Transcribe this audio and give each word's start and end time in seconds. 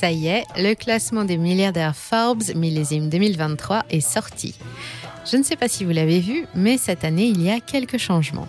Ça 0.00 0.12
y 0.12 0.28
est, 0.28 0.44
le 0.56 0.74
classement 0.74 1.24
des 1.24 1.36
milliardaires 1.36 1.96
Forbes 1.96 2.54
millésime 2.54 3.08
2023 3.08 3.84
est 3.90 4.00
sorti. 4.00 4.54
Je 5.28 5.36
ne 5.36 5.42
sais 5.42 5.56
pas 5.56 5.66
si 5.66 5.84
vous 5.84 5.90
l'avez 5.90 6.20
vu, 6.20 6.46
mais 6.54 6.78
cette 6.78 7.04
année, 7.04 7.24
il 7.24 7.42
y 7.42 7.50
a 7.50 7.58
quelques 7.58 7.98
changements. 7.98 8.46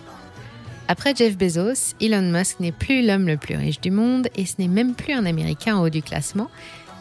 Après 0.86 1.12
Jeff 1.12 1.36
Bezos, 1.36 1.96
Elon 2.00 2.30
Musk 2.30 2.60
n'est 2.60 2.70
plus 2.70 3.04
l'homme 3.04 3.26
le 3.26 3.36
plus 3.36 3.56
riche 3.56 3.80
du 3.80 3.90
monde 3.90 4.28
et 4.36 4.46
ce 4.46 4.54
n'est 4.60 4.68
même 4.68 4.94
plus 4.94 5.12
un 5.12 5.26
Américain 5.26 5.74
en 5.74 5.82
haut 5.82 5.90
du 5.90 6.02
classement, 6.02 6.48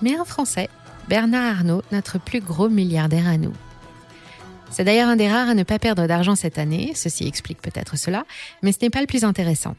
mais 0.02 0.16
un 0.16 0.26
Français, 0.26 0.68
Bernard 1.08 1.58
Arnault, 1.58 1.84
notre 1.92 2.20
plus 2.20 2.42
gros 2.42 2.70
milliardaire 2.70 3.28
à 3.28 3.38
nous. 3.38 3.54
C'est 4.72 4.84
d'ailleurs 4.84 5.10
un 5.10 5.16
des 5.16 5.30
rares 5.30 5.50
à 5.50 5.54
ne 5.54 5.62
pas 5.62 5.78
perdre 5.78 6.08
d'argent 6.08 6.34
cette 6.34 6.58
année, 6.58 6.94
ceci 6.96 7.28
explique 7.28 7.62
peut-être 7.62 8.00
cela, 8.00 8.26
mais 8.64 8.72
ce 8.72 8.80
n'est 8.82 8.90
pas 8.90 9.02
le 9.02 9.06
plus 9.06 9.26
intéressant. 9.26 9.76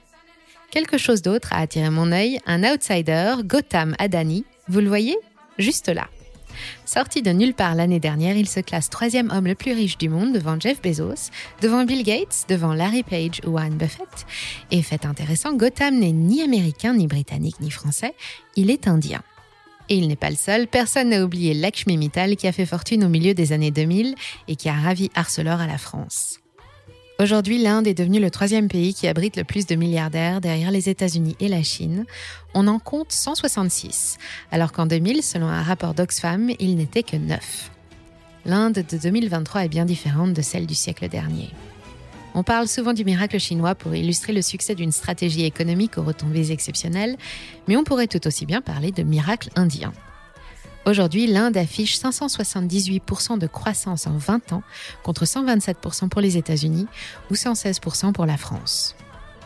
Quelque 0.70 0.98
chose 0.98 1.22
d'autre 1.22 1.52
a 1.52 1.58
attiré 1.58 1.90
mon 1.90 2.12
œil, 2.12 2.38
un 2.46 2.62
outsider, 2.62 3.34
Gotham 3.42 3.96
Adani, 3.98 4.44
vous 4.70 4.80
le 4.80 4.88
voyez 4.88 5.16
Juste 5.58 5.88
là. 5.88 6.08
Sorti 6.84 7.22
de 7.22 7.30
nulle 7.30 7.54
part 7.54 7.74
l'année 7.74 7.98
dernière, 7.98 8.36
il 8.36 8.48
se 8.48 8.60
classe 8.60 8.88
troisième 8.88 9.30
homme 9.30 9.46
le 9.46 9.56
plus 9.56 9.72
riche 9.72 9.98
du 9.98 10.08
monde 10.08 10.32
devant 10.32 10.58
Jeff 10.60 10.80
Bezos, 10.80 11.30
devant 11.60 11.84
Bill 11.84 12.04
Gates, 12.04 12.44
devant 12.48 12.72
Larry 12.72 13.02
Page 13.02 13.40
ou 13.44 13.50
Warren 13.50 13.76
Buffett. 13.76 14.26
Et 14.70 14.82
fait 14.82 15.06
intéressant, 15.06 15.54
Gotham 15.54 15.98
n'est 15.98 16.12
ni 16.12 16.40
américain, 16.42 16.94
ni 16.94 17.08
britannique, 17.08 17.60
ni 17.60 17.70
français, 17.70 18.14
il 18.54 18.70
est 18.70 18.86
indien. 18.86 19.22
Et 19.88 19.96
il 19.96 20.06
n'est 20.06 20.16
pas 20.16 20.30
le 20.30 20.36
seul, 20.36 20.68
personne 20.68 21.08
n'a 21.08 21.24
oublié 21.24 21.52
Lakshmi 21.52 21.96
Mittal 21.96 22.36
qui 22.36 22.46
a 22.46 22.52
fait 22.52 22.66
fortune 22.66 23.02
au 23.02 23.08
milieu 23.08 23.34
des 23.34 23.52
années 23.52 23.72
2000 23.72 24.14
et 24.46 24.54
qui 24.54 24.68
a 24.68 24.74
ravi 24.74 25.10
Arcelor 25.16 25.60
à 25.60 25.66
la 25.66 25.78
France. 25.78 26.39
Aujourd'hui, 27.20 27.58
l'Inde 27.58 27.86
est 27.86 27.92
devenue 27.92 28.18
le 28.18 28.30
troisième 28.30 28.68
pays 28.68 28.94
qui 28.94 29.06
abrite 29.06 29.36
le 29.36 29.44
plus 29.44 29.66
de 29.66 29.74
milliardaires 29.74 30.40
derrière 30.40 30.70
les 30.70 30.88
États-Unis 30.88 31.36
et 31.38 31.48
la 31.48 31.62
Chine. 31.62 32.06
On 32.54 32.66
en 32.66 32.78
compte 32.78 33.12
166, 33.12 34.16
alors 34.50 34.72
qu'en 34.72 34.86
2000, 34.86 35.22
selon 35.22 35.46
un 35.46 35.62
rapport 35.62 35.92
d'Oxfam, 35.92 36.50
il 36.58 36.76
n'était 36.76 37.02
que 37.02 37.18
9. 37.18 37.70
L'Inde 38.46 38.82
de 38.88 38.96
2023 38.96 39.66
est 39.66 39.68
bien 39.68 39.84
différente 39.84 40.32
de 40.32 40.40
celle 40.40 40.66
du 40.66 40.74
siècle 40.74 41.10
dernier. 41.10 41.50
On 42.34 42.42
parle 42.42 42.68
souvent 42.68 42.94
du 42.94 43.04
miracle 43.04 43.38
chinois 43.38 43.74
pour 43.74 43.94
illustrer 43.94 44.32
le 44.32 44.40
succès 44.40 44.74
d'une 44.74 44.90
stratégie 44.90 45.44
économique 45.44 45.98
aux 45.98 46.02
retombées 46.02 46.52
exceptionnelles, 46.52 47.18
mais 47.68 47.76
on 47.76 47.84
pourrait 47.84 48.06
tout 48.06 48.26
aussi 48.26 48.46
bien 48.46 48.62
parler 48.62 48.92
de 48.92 49.02
miracle 49.02 49.50
indien. 49.56 49.92
Aujourd'hui, 50.86 51.26
l'Inde 51.26 51.56
affiche 51.56 51.98
578% 51.98 53.38
de 53.38 53.46
croissance 53.46 54.06
en 54.06 54.16
20 54.16 54.52
ans 54.52 54.62
contre 55.02 55.24
127% 55.24 56.08
pour 56.08 56.20
les 56.20 56.36
États-Unis 56.36 56.86
ou 57.30 57.34
116% 57.34 58.12
pour 58.12 58.24
la 58.24 58.36
France. 58.36 58.96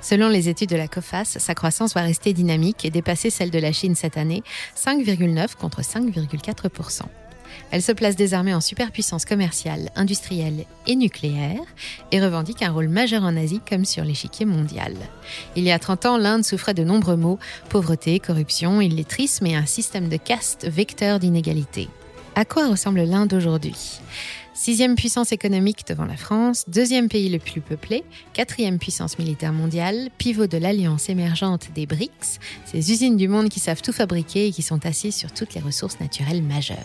Selon 0.01 0.29
les 0.29 0.49
études 0.49 0.69
de 0.69 0.77
la 0.77 0.87
COFAS, 0.87 1.39
sa 1.39 1.55
croissance 1.55 1.95
va 1.95 2.03
rester 2.03 2.33
dynamique 2.35 2.85
et 2.85 2.91
dépasser 2.91 3.31
celle 3.31 3.51
de 3.51 3.59
la 3.59 3.73
Chine 3.73 3.95
cette 3.95 4.17
année, 4.17 4.43
5,9 4.77 5.57
contre 5.57 5.81
5,4%. 5.81 7.03
Elle 7.71 7.83
se 7.83 7.93
place 7.93 8.17
désormais 8.17 8.55
en 8.55 8.61
superpuissance 8.61 9.25
commerciale, 9.25 9.91
industrielle 9.97 10.65
et 10.87 10.97
nucléaire 10.97 11.61
et 12.13 12.21
revendique 12.21 12.63
un 12.63 12.71
rôle 12.71 12.89
majeur 12.89 13.23
en 13.25 13.37
Asie 13.37 13.61
comme 13.69 13.85
sur 13.85 14.05
l'échiquier 14.05 14.47
mondial. 14.47 14.95
Il 15.57 15.65
y 15.65 15.73
a 15.73 15.79
30 15.79 16.07
ans, 16.07 16.19
l'Inde 16.19 16.45
souffrait 16.45 16.75
de 16.75 16.85
nombreux 16.85 17.17
maux, 17.17 17.39
pauvreté, 17.69 18.21
corruption, 18.21 18.81
illettrisme 18.81 19.47
et 19.47 19.57
un 19.57 19.67
système 19.67 20.09
de 20.09 20.17
caste 20.17 20.67
vecteur 20.69 21.19
d'inégalité. 21.19 21.89
À 22.37 22.45
quoi 22.45 22.69
ressemble 22.69 23.03
l'Inde 23.03 23.33
aujourd'hui? 23.33 24.01
Sixième 24.57 24.95
puissance 24.95 25.33
économique 25.33 25.85
devant 25.89 26.05
la 26.05 26.17
France, 26.17 26.65
deuxième 26.69 27.09
pays 27.09 27.29
le 27.29 27.41
plus 27.41 27.61
peuplé, 27.61 28.05
quatrième 28.33 28.79
puissance 28.79 29.19
militaire 29.19 29.53
mondiale, 29.53 30.11
pivot 30.17 30.47
de 30.47 30.59
l'alliance 30.59 31.09
émergente 31.09 31.69
des 31.75 31.87
BRICS, 31.87 32.39
ces 32.65 32.93
usines 32.93 33.17
du 33.17 33.27
monde 33.27 33.49
qui 33.49 33.59
savent 33.59 33.83
tout 33.83 33.93
fabriquer 33.93 34.47
et 34.47 34.53
qui 34.53 34.63
sont 34.63 34.87
assises 34.87 35.17
sur 35.17 35.33
toutes 35.33 35.55
les 35.55 35.61
ressources 35.61 35.99
naturelles 35.99 36.43
majeures. 36.43 36.77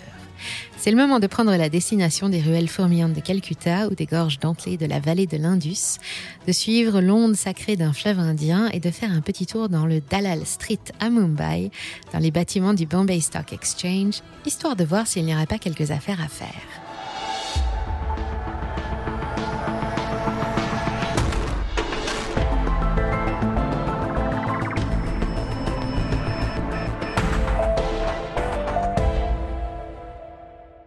C'est 0.78 0.92
le 0.92 0.98
moment 0.98 1.20
de 1.20 1.28
prendre 1.28 1.56
la 1.56 1.70
destination 1.70 2.30
des 2.30 2.42
ruelles 2.42 2.68
fourmillantes 2.68 3.14
de 3.14 3.22
Calcutta 3.22 3.88
ou 3.88 3.96
des 3.96 4.06
gorges 4.06 4.40
dentelées 4.40 4.78
de 4.78 4.86
la 4.86 5.00
vallée 5.00 5.28
de 5.28 5.38
l'Indus, 5.38 5.98
de 6.48 6.52
suivre 6.52 7.02
l'onde 7.02 7.36
sacrée 7.36 7.76
d'un 7.76 7.94
fleuve 7.94 8.20
indien 8.20 8.70
et 8.72 8.80
de 8.80 8.92
faire 8.92 9.12
un 9.12 9.22
petit 9.22 9.46
tour 9.46 9.70
dans 9.70 9.86
le 9.86 10.02
Dalal 10.02 10.46
Street 10.46 10.80
à 11.00 11.10
Mumbai, 11.10 11.72
dans 12.14 12.20
les 12.20 12.32
bâtiments 12.32 12.74
du 12.74 12.86
Bombay 12.86 13.20
Stock 13.20 13.54
Exchange, 13.54 14.22
histoire 14.46 14.76
de 14.76 14.84
voir 14.84 15.08
s'il 15.08 15.26
n'y 15.26 15.34
aurait 15.34 15.46
pas 15.46 15.60
quelques 15.60 15.92
affaires 15.92 16.22
à 16.22 16.28
faire. 16.28 16.89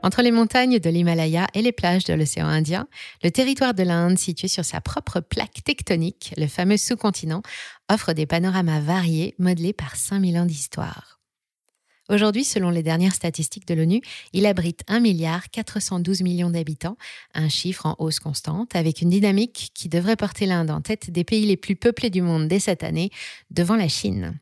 Entre 0.03 0.23
les 0.23 0.33
montagnes 0.33 0.81
de 0.81 0.91
l'Himalaya 0.91 1.47
et 1.55 1.63
les 1.63 1.71
plages 1.71 2.05
de 2.05 2.15
l'océan 2.15 2.47
Indien, 2.47 2.89
le 3.23 3.31
territoire 3.31 3.73
de 3.73 3.85
l'Inde, 3.85 4.19
situé 4.19 4.49
sur 4.49 4.65
sa 4.65 4.81
propre 4.81 5.21
plaque 5.21 5.63
tectonique, 5.65 6.35
le 6.37 6.49
fameux 6.49 6.77
sous-continent, 6.77 7.43
offre 7.89 8.13
des 8.13 8.27
panoramas 8.27 8.81
variés 8.81 9.35
modelés 9.39 9.73
par 9.73 9.95
5000 9.95 10.39
ans 10.39 10.47
d'histoire. 10.47 11.21
Aujourd'hui, 12.09 12.43
selon 12.43 12.71
les 12.71 12.83
dernières 12.83 13.15
statistiques 13.15 13.67
de 13.67 13.75
l'ONU, 13.75 14.01
il 14.33 14.45
abrite 14.45 14.83
1 14.89 14.99
milliard 14.99 15.49
412 15.51 16.23
millions 16.23 16.51
d'habitants, 16.51 16.97
un 17.33 17.49
chiffre 17.49 17.87
en 17.87 17.95
hausse 18.01 18.19
constante, 18.19 18.75
avec 18.75 19.03
une 19.03 19.11
dynamique 19.11 19.71
qui 19.73 19.89
devrait 19.89 20.17
porter 20.17 20.47
l'Inde 20.47 20.73
en 20.73 20.81
tête 20.81 21.11
des 21.11 21.23
pays 21.23 21.47
les 21.47 21.57
plus 21.57 21.77
peuplés 21.77 22.11
du 22.11 22.23
monde 22.23 22.49
dès 22.49 22.59
cette 22.59 22.83
année, 22.83 23.11
devant 23.51 23.77
la 23.77 23.89
Chine. 23.89 24.39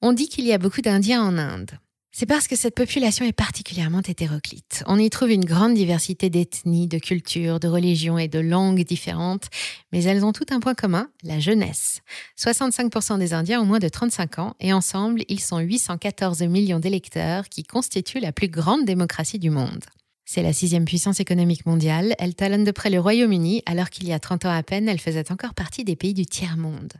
On 0.00 0.12
dit 0.12 0.28
qu'il 0.28 0.44
y 0.44 0.52
a 0.52 0.58
beaucoup 0.58 0.80
d'Indiens 0.80 1.22
en 1.22 1.36
Inde. 1.38 1.72
C'est 2.12 2.26
parce 2.26 2.48
que 2.48 2.56
cette 2.56 2.74
population 2.74 3.26
est 3.26 3.32
particulièrement 3.32 4.00
hétéroclite. 4.00 4.82
On 4.86 4.98
y 4.98 5.10
trouve 5.10 5.30
une 5.30 5.44
grande 5.44 5.74
diversité 5.74 6.30
d'ethnies, 6.30 6.88
de 6.88 6.98
cultures, 6.98 7.60
de 7.60 7.68
religions 7.68 8.16
et 8.16 8.28
de 8.28 8.38
langues 8.38 8.84
différentes, 8.84 9.48
mais 9.92 10.02
elles 10.04 10.24
ont 10.24 10.32
tout 10.32 10.46
un 10.50 10.60
point 10.60 10.74
commun, 10.74 11.10
la 11.24 11.40
jeunesse. 11.40 12.00
65% 12.38 13.18
des 13.18 13.34
Indiens 13.34 13.60
ont 13.60 13.66
moins 13.66 13.80
de 13.80 13.88
35 13.88 14.38
ans 14.38 14.54
et 14.60 14.72
ensemble, 14.72 15.22
ils 15.28 15.40
sont 15.40 15.58
814 15.58 16.42
millions 16.44 16.78
d'électeurs 16.78 17.50
qui 17.50 17.64
constituent 17.64 18.20
la 18.20 18.32
plus 18.32 18.48
grande 18.48 18.86
démocratie 18.86 19.38
du 19.38 19.50
monde. 19.50 19.84
C'est 20.28 20.42
la 20.42 20.52
sixième 20.52 20.84
puissance 20.84 21.20
économique 21.20 21.66
mondiale. 21.66 22.16
Elle 22.18 22.34
talonne 22.34 22.64
de 22.64 22.72
près 22.72 22.90
le 22.90 22.98
Royaume-Uni, 22.98 23.62
alors 23.64 23.90
qu'il 23.90 24.08
y 24.08 24.12
a 24.12 24.18
30 24.18 24.46
ans 24.46 24.50
à 24.50 24.62
peine, 24.64 24.88
elle 24.88 24.98
faisait 25.00 25.30
encore 25.30 25.54
partie 25.54 25.84
des 25.84 25.94
pays 25.94 26.14
du 26.14 26.26
tiers-monde. 26.26 26.94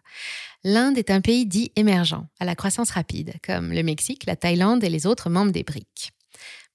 L'Inde 0.63 0.97
est 0.97 1.11
un 1.11 1.21
pays 1.21 1.45
dit 1.45 1.73
émergent, 1.75 2.25
à 2.39 2.45
la 2.45 2.55
croissance 2.55 2.91
rapide, 2.91 3.35
comme 3.45 3.73
le 3.73 3.83
Mexique, 3.83 4.27
la 4.27 4.37
Thaïlande 4.37 4.85
et 4.85 4.89
les 4.89 5.07
autres 5.07 5.29
membres 5.29 5.51
des 5.51 5.65
BRIC. 5.65 6.13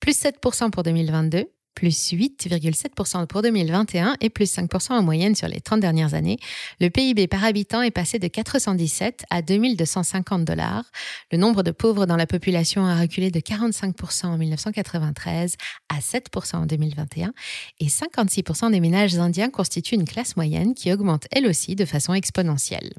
Plus 0.01 0.21
7% 0.21 0.71
pour 0.71 0.83
2022, 0.83 1.45
plus 1.75 2.11
8,7% 2.11 3.27
pour 3.27 3.41
2021 3.41 4.15
et 4.21 4.29
plus 4.29 4.55
5% 4.55 4.93
en 4.93 5.03
moyenne 5.03 5.35
sur 5.35 5.47
les 5.47 5.61
30 5.61 5.79
dernières 5.79 6.13
années, 6.13 6.37
le 6.79 6.89
PIB 6.89 7.27
par 7.27 7.43
habitant 7.43 7.81
est 7.81 7.91
passé 7.91 8.19
de 8.19 8.27
417 8.27 9.23
à 9.29 9.41
2250 9.41 10.45
dollars. 10.45 10.85
Le 11.31 11.37
nombre 11.37 11.63
de 11.63 11.71
pauvres 11.71 12.05
dans 12.05 12.17
la 12.17 12.27
population 12.27 12.85
a 12.85 12.99
reculé 12.99 13.31
de 13.31 13.39
45% 13.39 14.27
en 14.27 14.37
1993 14.37 15.55
à 15.89 15.99
7% 15.99 16.55
en 16.55 16.65
2021 16.65 17.33
et 17.79 17.87
56% 17.87 18.71
des 18.71 18.79
ménages 18.79 19.17
indiens 19.17 19.49
constituent 19.49 19.95
une 19.95 20.05
classe 20.05 20.35
moyenne 20.35 20.73
qui 20.73 20.91
augmente 20.91 21.27
elle 21.31 21.47
aussi 21.47 21.75
de 21.75 21.85
façon 21.85 22.13
exponentielle. 22.13 22.91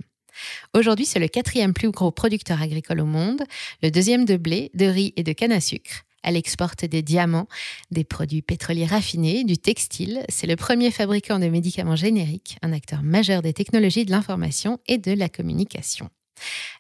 Aujourd'hui, 0.74 1.06
c'est 1.06 1.18
le 1.18 1.28
quatrième 1.28 1.74
plus 1.74 1.90
gros 1.90 2.10
producteur 2.10 2.62
agricole 2.62 3.00
au 3.00 3.06
monde, 3.06 3.42
le 3.82 3.90
deuxième 3.90 4.24
de 4.24 4.36
blé, 4.36 4.70
de 4.74 4.86
riz 4.86 5.12
et 5.16 5.22
de 5.22 5.32
canne 5.32 5.52
à 5.52 5.60
sucre. 5.60 6.04
Elle 6.22 6.36
exporte 6.36 6.84
des 6.84 7.02
diamants, 7.02 7.48
des 7.90 8.04
produits 8.04 8.42
pétroliers 8.42 8.86
raffinés, 8.86 9.44
du 9.44 9.58
textile. 9.58 10.24
C'est 10.28 10.46
le 10.46 10.56
premier 10.56 10.90
fabricant 10.90 11.38
de 11.38 11.48
médicaments 11.48 11.96
génériques, 11.96 12.56
un 12.62 12.72
acteur 12.72 13.02
majeur 13.02 13.42
des 13.42 13.52
technologies 13.52 14.04
de 14.04 14.10
l'information 14.10 14.78
et 14.86 14.98
de 14.98 15.12
la 15.12 15.28
communication. 15.28 16.08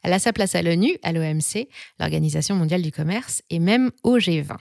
Elle 0.02 0.12
a 0.12 0.18
sa 0.18 0.32
place 0.32 0.54
à 0.54 0.62
l'ONU, 0.62 0.96
à 1.02 1.12
l'OMC, 1.12 1.68
l'Organisation 1.98 2.54
mondiale 2.54 2.82
du 2.82 2.92
commerce, 2.92 3.42
et 3.50 3.58
même 3.58 3.90
au 4.02 4.18
G20. 4.18 4.56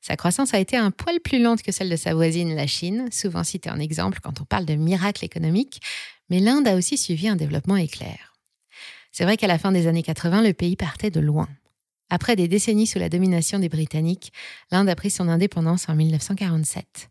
Sa 0.00 0.16
croissance 0.16 0.54
a 0.54 0.58
été 0.58 0.76
un 0.76 0.90
poil 0.90 1.20
plus 1.20 1.42
lente 1.42 1.62
que 1.62 1.72
celle 1.72 1.90
de 1.90 1.96
sa 1.96 2.14
voisine, 2.14 2.54
la 2.54 2.66
Chine, 2.66 3.08
souvent 3.10 3.44
citée 3.44 3.70
en 3.70 3.78
exemple 3.78 4.20
quand 4.22 4.40
on 4.40 4.44
parle 4.44 4.64
de 4.64 4.74
miracle 4.74 5.24
économique, 5.24 5.80
mais 6.30 6.40
l'Inde 6.40 6.68
a 6.68 6.76
aussi 6.76 6.96
suivi 6.96 7.28
un 7.28 7.36
développement 7.36 7.76
éclair. 7.76 8.34
C'est 9.10 9.24
vrai 9.24 9.36
qu'à 9.36 9.46
la 9.46 9.58
fin 9.58 9.72
des 9.72 9.86
années 9.86 10.02
80, 10.02 10.42
le 10.42 10.54
pays 10.54 10.76
partait 10.76 11.10
de 11.10 11.20
loin. 11.20 11.48
Après 12.14 12.36
des 12.36 12.46
décennies 12.46 12.86
sous 12.86 12.98
la 12.98 13.08
domination 13.08 13.58
des 13.58 13.70
Britanniques, 13.70 14.34
l'Inde 14.70 14.90
a 14.90 14.94
pris 14.94 15.08
son 15.08 15.30
indépendance 15.30 15.88
en 15.88 15.94
1947. 15.94 17.08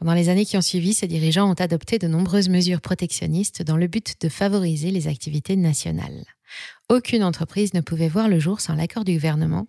Pendant 0.00 0.14
les 0.14 0.28
années 0.28 0.44
qui 0.44 0.56
ont 0.56 0.62
suivi, 0.62 0.94
ses 0.94 1.06
dirigeants 1.06 1.48
ont 1.48 1.54
adopté 1.54 2.00
de 2.00 2.08
nombreuses 2.08 2.48
mesures 2.48 2.80
protectionnistes 2.80 3.62
dans 3.62 3.76
le 3.76 3.86
but 3.86 4.20
de 4.20 4.28
favoriser 4.28 4.90
les 4.90 5.06
activités 5.06 5.54
nationales. 5.54 6.24
Aucune 6.88 7.22
entreprise 7.22 7.72
ne 7.72 7.80
pouvait 7.80 8.08
voir 8.08 8.28
le 8.28 8.40
jour 8.40 8.60
sans 8.60 8.74
l'accord 8.74 9.04
du 9.04 9.12
gouvernement, 9.12 9.68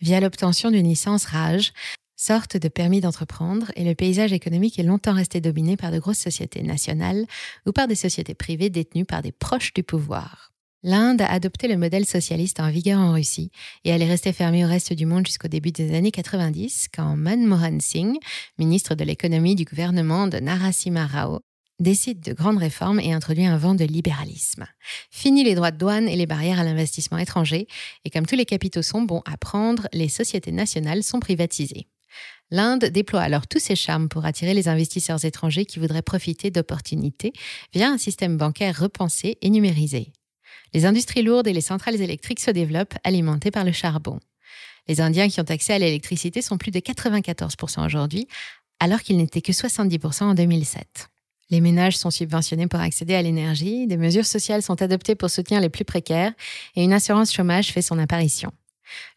via 0.00 0.18
l'obtention 0.18 0.70
d'une 0.70 0.88
licence 0.88 1.26
RAJ, 1.26 1.74
sorte 2.16 2.56
de 2.56 2.68
permis 2.68 3.02
d'entreprendre, 3.02 3.70
et 3.76 3.84
le 3.84 3.94
paysage 3.94 4.32
économique 4.32 4.78
est 4.78 4.82
longtemps 4.82 5.12
resté 5.12 5.42
dominé 5.42 5.76
par 5.76 5.90
de 5.90 5.98
grosses 5.98 6.16
sociétés 6.16 6.62
nationales 6.62 7.26
ou 7.66 7.72
par 7.72 7.86
des 7.86 7.96
sociétés 7.96 8.34
privées 8.34 8.70
détenues 8.70 9.04
par 9.04 9.20
des 9.20 9.32
proches 9.32 9.74
du 9.74 9.82
pouvoir. 9.82 10.50
L'Inde 10.82 11.20
a 11.20 11.30
adopté 11.30 11.68
le 11.68 11.76
modèle 11.76 12.06
socialiste 12.06 12.58
en 12.58 12.70
vigueur 12.70 13.00
en 13.00 13.12
Russie 13.12 13.50
et 13.84 13.90
elle 13.90 14.00
est 14.00 14.08
restée 14.08 14.32
fermée 14.32 14.64
au 14.64 14.68
reste 14.68 14.94
du 14.94 15.04
monde 15.04 15.26
jusqu'au 15.26 15.48
début 15.48 15.72
des 15.72 15.94
années 15.94 16.10
90 16.10 16.88
quand 16.94 17.16
Manmohan 17.16 17.80
Singh, 17.80 18.16
ministre 18.58 18.94
de 18.94 19.04
l'économie 19.04 19.54
du 19.54 19.64
gouvernement 19.64 20.26
de 20.26 20.38
Narasimha 20.38 21.06
Rao, 21.06 21.40
décide 21.80 22.20
de 22.20 22.32
grandes 22.32 22.56
réformes 22.56 22.98
et 22.98 23.12
introduit 23.12 23.44
un 23.44 23.58
vent 23.58 23.74
de 23.74 23.84
libéralisme. 23.84 24.66
Fini 25.10 25.44
les 25.44 25.54
droits 25.54 25.70
de 25.70 25.76
douane 25.76 26.08
et 26.08 26.16
les 26.16 26.26
barrières 26.26 26.60
à 26.60 26.64
l'investissement 26.64 27.18
étranger, 27.18 27.66
et 28.06 28.10
comme 28.10 28.26
tous 28.26 28.36
les 28.36 28.46
capitaux 28.46 28.82
sont 28.82 29.02
bons 29.02 29.22
à 29.26 29.36
prendre, 29.36 29.86
les 29.92 30.08
sociétés 30.08 30.52
nationales 30.52 31.02
sont 31.02 31.20
privatisées. 31.20 31.88
L'Inde 32.50 32.86
déploie 32.86 33.20
alors 33.20 33.46
tous 33.46 33.60
ses 33.60 33.76
charmes 33.76 34.08
pour 34.08 34.24
attirer 34.24 34.54
les 34.54 34.68
investisseurs 34.68 35.24
étrangers 35.24 35.66
qui 35.66 35.78
voudraient 35.78 36.02
profiter 36.02 36.50
d'opportunités 36.50 37.32
via 37.72 37.90
un 37.90 37.98
système 37.98 38.36
bancaire 38.36 38.80
repensé 38.80 39.38
et 39.42 39.50
numérisé. 39.50 40.12
Les 40.72 40.86
industries 40.86 41.22
lourdes 41.22 41.48
et 41.48 41.52
les 41.52 41.60
centrales 41.60 42.00
électriques 42.00 42.40
se 42.40 42.50
développent, 42.50 42.94
alimentées 43.04 43.50
par 43.50 43.64
le 43.64 43.72
charbon. 43.72 44.20
Les 44.88 45.00
Indiens 45.00 45.28
qui 45.28 45.40
ont 45.40 45.44
accès 45.44 45.74
à 45.74 45.78
l'électricité 45.78 46.42
sont 46.42 46.58
plus 46.58 46.70
de 46.70 46.80
94% 46.80 47.84
aujourd'hui, 47.84 48.26
alors 48.78 49.02
qu'ils 49.02 49.18
n'étaient 49.18 49.42
que 49.42 49.52
70% 49.52 50.24
en 50.24 50.34
2007. 50.34 51.08
Les 51.50 51.60
ménages 51.60 51.96
sont 51.96 52.10
subventionnés 52.10 52.68
pour 52.68 52.80
accéder 52.80 53.14
à 53.14 53.22
l'énergie, 53.22 53.86
des 53.86 53.96
mesures 53.96 54.26
sociales 54.26 54.62
sont 54.62 54.80
adoptées 54.82 55.16
pour 55.16 55.30
soutenir 55.30 55.60
les 55.60 55.68
plus 55.68 55.84
précaires 55.84 56.32
et 56.76 56.84
une 56.84 56.92
assurance 56.92 57.32
chômage 57.32 57.72
fait 57.72 57.82
son 57.82 57.98
apparition. 57.98 58.52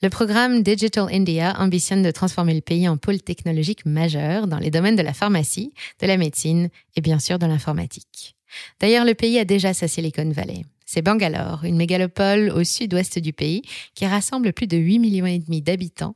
Le 0.02 0.10
programme 0.10 0.62
Digital 0.64 1.08
India 1.12 1.56
ambitionne 1.60 2.04
de 2.04 2.12
transformer 2.12 2.54
le 2.54 2.62
pays 2.62 2.88
en 2.88 2.98
pôle 2.98 3.22
technologique 3.22 3.86
majeur 3.86 4.48
dans 4.48 4.60
les 4.60 4.72
domaines 4.72 4.96
de 4.96 5.02
la 5.02 5.14
pharmacie, 5.14 5.74
de 6.00 6.08
la 6.08 6.18
médecine 6.18 6.70
et 6.96 7.02
bien 7.02 7.20
sûr 7.20 7.40
de 7.40 7.46
l'informatique. 7.46 8.36
D'ailleurs, 8.80 9.06
le 9.06 9.16
pays 9.16 9.40
a 9.40 9.46
déjà 9.46 9.74
sa 9.74 9.88
Silicon 9.88 10.30
Valley. 10.30 10.64
C'est 10.94 11.02
Bangalore, 11.02 11.62
une 11.64 11.76
mégalopole 11.76 12.52
au 12.52 12.64
sud-ouest 12.64 13.18
du 13.18 13.34
pays 13.34 13.64
qui 13.96 14.06
rassemble 14.06 14.54
plus 14.54 14.68
de 14.68 14.78
8 14.78 15.00
millions 15.00 15.26
et 15.26 15.40
demi 15.40 15.60
d'habitants 15.60 16.14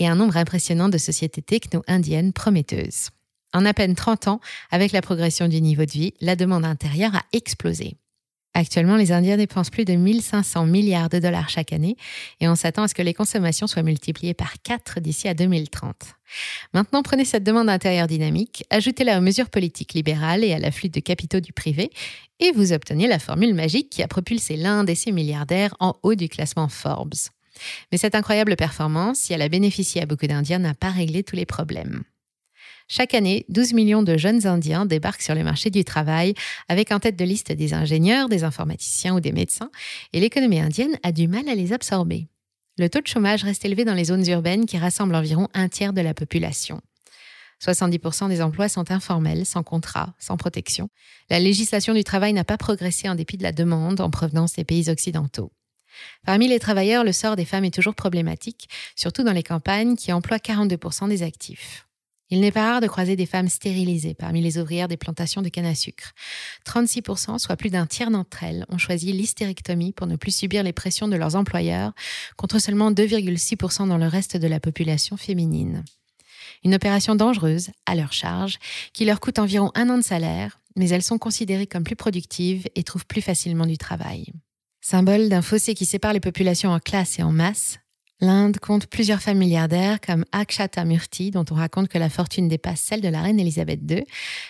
et 0.00 0.08
un 0.08 0.16
nombre 0.16 0.36
impressionnant 0.36 0.88
de 0.88 0.98
sociétés 0.98 1.42
techno-indiennes 1.42 2.32
prometteuses. 2.32 3.10
En 3.54 3.64
à 3.64 3.72
peine 3.72 3.94
30 3.94 4.26
ans, 4.26 4.40
avec 4.72 4.90
la 4.90 5.00
progression 5.00 5.46
du 5.46 5.60
niveau 5.62 5.84
de 5.84 5.92
vie, 5.92 6.12
la 6.20 6.34
demande 6.34 6.64
intérieure 6.64 7.14
a 7.14 7.22
explosé. 7.32 7.98
Actuellement, 8.58 8.96
les 8.96 9.12
Indiens 9.12 9.36
dépensent 9.36 9.70
plus 9.70 9.84
de 9.84 9.92
1500 9.92 10.64
milliards 10.64 11.10
de 11.10 11.18
dollars 11.18 11.50
chaque 11.50 11.74
année 11.74 11.94
et 12.40 12.48
on 12.48 12.54
s'attend 12.54 12.84
à 12.84 12.88
ce 12.88 12.94
que 12.94 13.02
les 13.02 13.12
consommations 13.12 13.66
soient 13.66 13.82
multipliées 13.82 14.32
par 14.32 14.54
4 14.62 14.98
d'ici 15.00 15.28
à 15.28 15.34
2030. 15.34 15.94
Maintenant, 16.72 17.02
prenez 17.02 17.26
cette 17.26 17.44
demande 17.44 17.68
intérieure 17.68 18.06
dynamique, 18.06 18.64
ajoutez-la 18.70 19.18
aux 19.18 19.20
mesures 19.20 19.50
politiques 19.50 19.92
libérales 19.92 20.42
et 20.42 20.54
à 20.54 20.58
l'afflux 20.58 20.88
de 20.88 21.00
capitaux 21.00 21.40
du 21.40 21.52
privé 21.52 21.90
et 22.40 22.50
vous 22.52 22.72
obtenez 22.72 23.06
la 23.06 23.18
formule 23.18 23.52
magique 23.52 23.90
qui 23.90 24.02
a 24.02 24.08
propulsé 24.08 24.56
l'Inde 24.56 24.88
et 24.88 24.94
ses 24.94 25.12
milliardaires 25.12 25.74
en 25.78 25.94
haut 26.02 26.14
du 26.14 26.30
classement 26.30 26.68
Forbes. 26.68 27.12
Mais 27.92 27.98
cette 27.98 28.14
incroyable 28.14 28.56
performance, 28.56 29.18
si 29.18 29.34
elle 29.34 29.42
a 29.42 29.50
bénéficié 29.50 30.00
à 30.00 30.06
beaucoup 30.06 30.28
d'Indiens, 30.28 30.60
n'a 30.60 30.72
pas 30.72 30.90
réglé 30.90 31.22
tous 31.24 31.36
les 31.36 31.44
problèmes. 31.44 32.04
Chaque 32.88 33.14
année, 33.14 33.44
12 33.48 33.72
millions 33.72 34.02
de 34.02 34.16
jeunes 34.16 34.46
Indiens 34.46 34.86
débarquent 34.86 35.22
sur 35.22 35.34
le 35.34 35.42
marché 35.42 35.70
du 35.70 35.84
travail 35.84 36.34
avec 36.68 36.92
en 36.92 37.00
tête 37.00 37.16
de 37.16 37.24
liste 37.24 37.50
des 37.50 37.74
ingénieurs, 37.74 38.28
des 38.28 38.44
informaticiens 38.44 39.16
ou 39.16 39.20
des 39.20 39.32
médecins, 39.32 39.70
et 40.12 40.20
l'économie 40.20 40.60
indienne 40.60 40.96
a 41.02 41.10
du 41.10 41.26
mal 41.26 41.48
à 41.48 41.56
les 41.56 41.72
absorber. 41.72 42.28
Le 42.78 42.88
taux 42.88 43.00
de 43.00 43.06
chômage 43.06 43.42
reste 43.42 43.64
élevé 43.64 43.84
dans 43.84 43.94
les 43.94 44.04
zones 44.04 44.28
urbaines 44.28 44.66
qui 44.66 44.78
rassemblent 44.78 45.16
environ 45.16 45.48
un 45.52 45.68
tiers 45.68 45.92
de 45.92 46.00
la 46.00 46.14
population. 46.14 46.80
70% 47.64 48.28
des 48.28 48.42
emplois 48.42 48.68
sont 48.68 48.90
informels, 48.92 49.46
sans 49.46 49.62
contrat, 49.62 50.14
sans 50.18 50.36
protection. 50.36 50.88
La 51.30 51.40
législation 51.40 51.94
du 51.94 52.04
travail 52.04 52.34
n'a 52.34 52.44
pas 52.44 52.58
progressé 52.58 53.08
en 53.08 53.14
dépit 53.14 53.38
de 53.38 53.42
la 53.42 53.52
demande 53.52 54.00
en 54.00 54.10
provenance 54.10 54.52
des 54.52 54.64
pays 54.64 54.90
occidentaux. 54.90 55.50
Parmi 56.24 56.48
les 56.48 56.58
travailleurs, 56.58 57.02
le 57.02 57.12
sort 57.12 57.34
des 57.34 57.46
femmes 57.46 57.64
est 57.64 57.74
toujours 57.74 57.94
problématique, 57.94 58.68
surtout 58.94 59.22
dans 59.22 59.32
les 59.32 59.42
campagnes 59.42 59.96
qui 59.96 60.12
emploient 60.12 60.36
42% 60.36 61.08
des 61.08 61.22
actifs. 61.22 61.85
Il 62.30 62.40
n'est 62.40 62.50
pas 62.50 62.72
rare 62.72 62.80
de 62.80 62.88
croiser 62.88 63.14
des 63.14 63.26
femmes 63.26 63.48
stérilisées 63.48 64.14
parmi 64.14 64.40
les 64.40 64.58
ouvrières 64.58 64.88
des 64.88 64.96
plantations 64.96 65.42
de 65.42 65.48
canne 65.48 65.66
à 65.66 65.76
sucre. 65.76 66.12
36%, 66.66 67.38
soit 67.38 67.56
plus 67.56 67.70
d'un 67.70 67.86
tiers 67.86 68.10
d'entre 68.10 68.42
elles, 68.42 68.66
ont 68.68 68.78
choisi 68.78 69.12
l'hystérectomie 69.12 69.92
pour 69.92 70.08
ne 70.08 70.16
plus 70.16 70.34
subir 70.34 70.64
les 70.64 70.72
pressions 70.72 71.06
de 71.06 71.16
leurs 71.16 71.36
employeurs, 71.36 71.92
contre 72.36 72.58
seulement 72.58 72.90
2,6% 72.90 73.88
dans 73.88 73.98
le 73.98 74.08
reste 74.08 74.36
de 74.36 74.48
la 74.48 74.58
population 74.58 75.16
féminine. 75.16 75.84
Une 76.64 76.74
opération 76.74 77.14
dangereuse, 77.14 77.70
à 77.86 77.94
leur 77.94 78.12
charge, 78.12 78.58
qui 78.92 79.04
leur 79.04 79.20
coûte 79.20 79.38
environ 79.38 79.70
un 79.76 79.88
an 79.88 79.98
de 79.98 80.02
salaire, 80.02 80.58
mais 80.74 80.88
elles 80.88 81.02
sont 81.02 81.18
considérées 81.18 81.66
comme 81.66 81.84
plus 81.84 81.96
productives 81.96 82.66
et 82.74 82.82
trouvent 82.82 83.06
plus 83.06 83.22
facilement 83.22 83.66
du 83.66 83.78
travail. 83.78 84.32
Symbole 84.80 85.28
d'un 85.28 85.42
fossé 85.42 85.74
qui 85.74 85.86
sépare 85.86 86.12
les 86.12 86.20
populations 86.20 86.70
en 86.70 86.80
classe 86.80 87.18
et 87.18 87.22
en 87.22 87.32
masse, 87.32 87.78
L'Inde 88.22 88.58
compte 88.58 88.86
plusieurs 88.86 89.20
femmes 89.20 89.36
milliardaires 89.36 90.00
comme 90.00 90.24
Akshata 90.32 90.86
Murthy, 90.86 91.30
dont 91.30 91.44
on 91.50 91.54
raconte 91.54 91.88
que 91.88 91.98
la 91.98 92.08
fortune 92.08 92.48
dépasse 92.48 92.80
celle 92.80 93.02
de 93.02 93.08
la 93.08 93.20
reine 93.20 93.38
Elisabeth 93.38 93.80
II, 93.90 94.04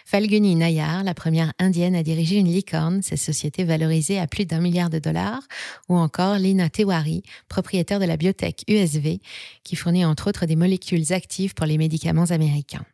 Falguni 0.04 0.54
Nayar, 0.54 1.02
la 1.02 1.14
première 1.14 1.52
indienne 1.58 1.96
à 1.96 2.04
diriger 2.04 2.36
une 2.36 2.46
licorne, 2.46 3.02
cette 3.02 3.18
société 3.18 3.64
valorisée 3.64 4.20
à 4.20 4.28
plus 4.28 4.46
d'un 4.46 4.60
milliard 4.60 4.88
de 4.88 5.00
dollars, 5.00 5.42
ou 5.88 5.96
encore 5.96 6.36
Lina 6.36 6.70
Tewari, 6.70 7.24
propriétaire 7.48 7.98
de 7.98 8.04
la 8.04 8.16
biotech 8.16 8.62
USV, 8.68 9.18
qui 9.64 9.74
fournit 9.74 10.04
entre 10.04 10.28
autres 10.28 10.46
des 10.46 10.56
molécules 10.56 11.12
actives 11.12 11.54
pour 11.54 11.66
les 11.66 11.76
médicaments 11.76 12.30
américains. 12.30 12.86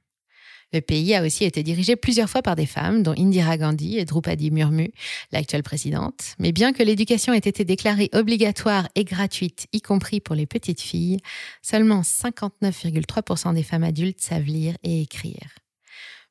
Le 0.72 0.80
pays 0.80 1.14
a 1.14 1.22
aussi 1.22 1.44
été 1.44 1.62
dirigé 1.62 1.96
plusieurs 1.96 2.30
fois 2.30 2.42
par 2.42 2.56
des 2.56 2.66
femmes, 2.66 3.02
dont 3.02 3.14
Indira 3.16 3.58
Gandhi 3.58 3.98
et 3.98 4.04
Drupadi 4.04 4.50
Murmu, 4.50 4.90
l'actuelle 5.30 5.62
présidente. 5.62 6.34
Mais 6.38 6.52
bien 6.52 6.72
que 6.72 6.82
l'éducation 6.82 7.32
ait 7.34 7.38
été 7.38 7.64
déclarée 7.64 8.10
obligatoire 8.14 8.88
et 8.94 9.04
gratuite, 9.04 9.66
y 9.72 9.80
compris 9.80 10.20
pour 10.20 10.34
les 10.34 10.46
petites 10.46 10.80
filles, 10.80 11.18
seulement 11.60 12.00
59,3% 12.00 13.54
des 13.54 13.62
femmes 13.62 13.84
adultes 13.84 14.20
savent 14.20 14.44
lire 14.44 14.76
et 14.82 15.02
écrire. 15.02 15.56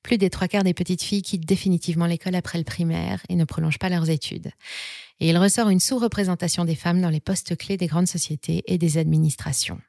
Plus 0.03 0.17
des 0.17 0.31
trois 0.31 0.47
quarts 0.47 0.63
des 0.63 0.73
petites 0.73 1.03
filles 1.03 1.21
quittent 1.21 1.45
définitivement 1.45 2.07
l'école 2.07 2.35
après 2.35 2.57
le 2.57 2.63
primaire 2.63 3.21
et 3.29 3.35
ne 3.35 3.45
prolongent 3.45 3.77
pas 3.77 3.89
leurs 3.89 4.09
études. 4.09 4.51
Et 5.19 5.29
il 5.29 5.37
ressort 5.37 5.69
une 5.69 5.79
sous-représentation 5.79 6.65
des 6.65 6.75
femmes 6.75 7.01
dans 7.01 7.09
les 7.09 7.19
postes 7.19 7.55
clés 7.55 7.77
des 7.77 7.85
grandes 7.85 8.07
sociétés 8.07 8.63
et 8.65 8.79
des 8.79 8.97
administrations. 8.97 9.79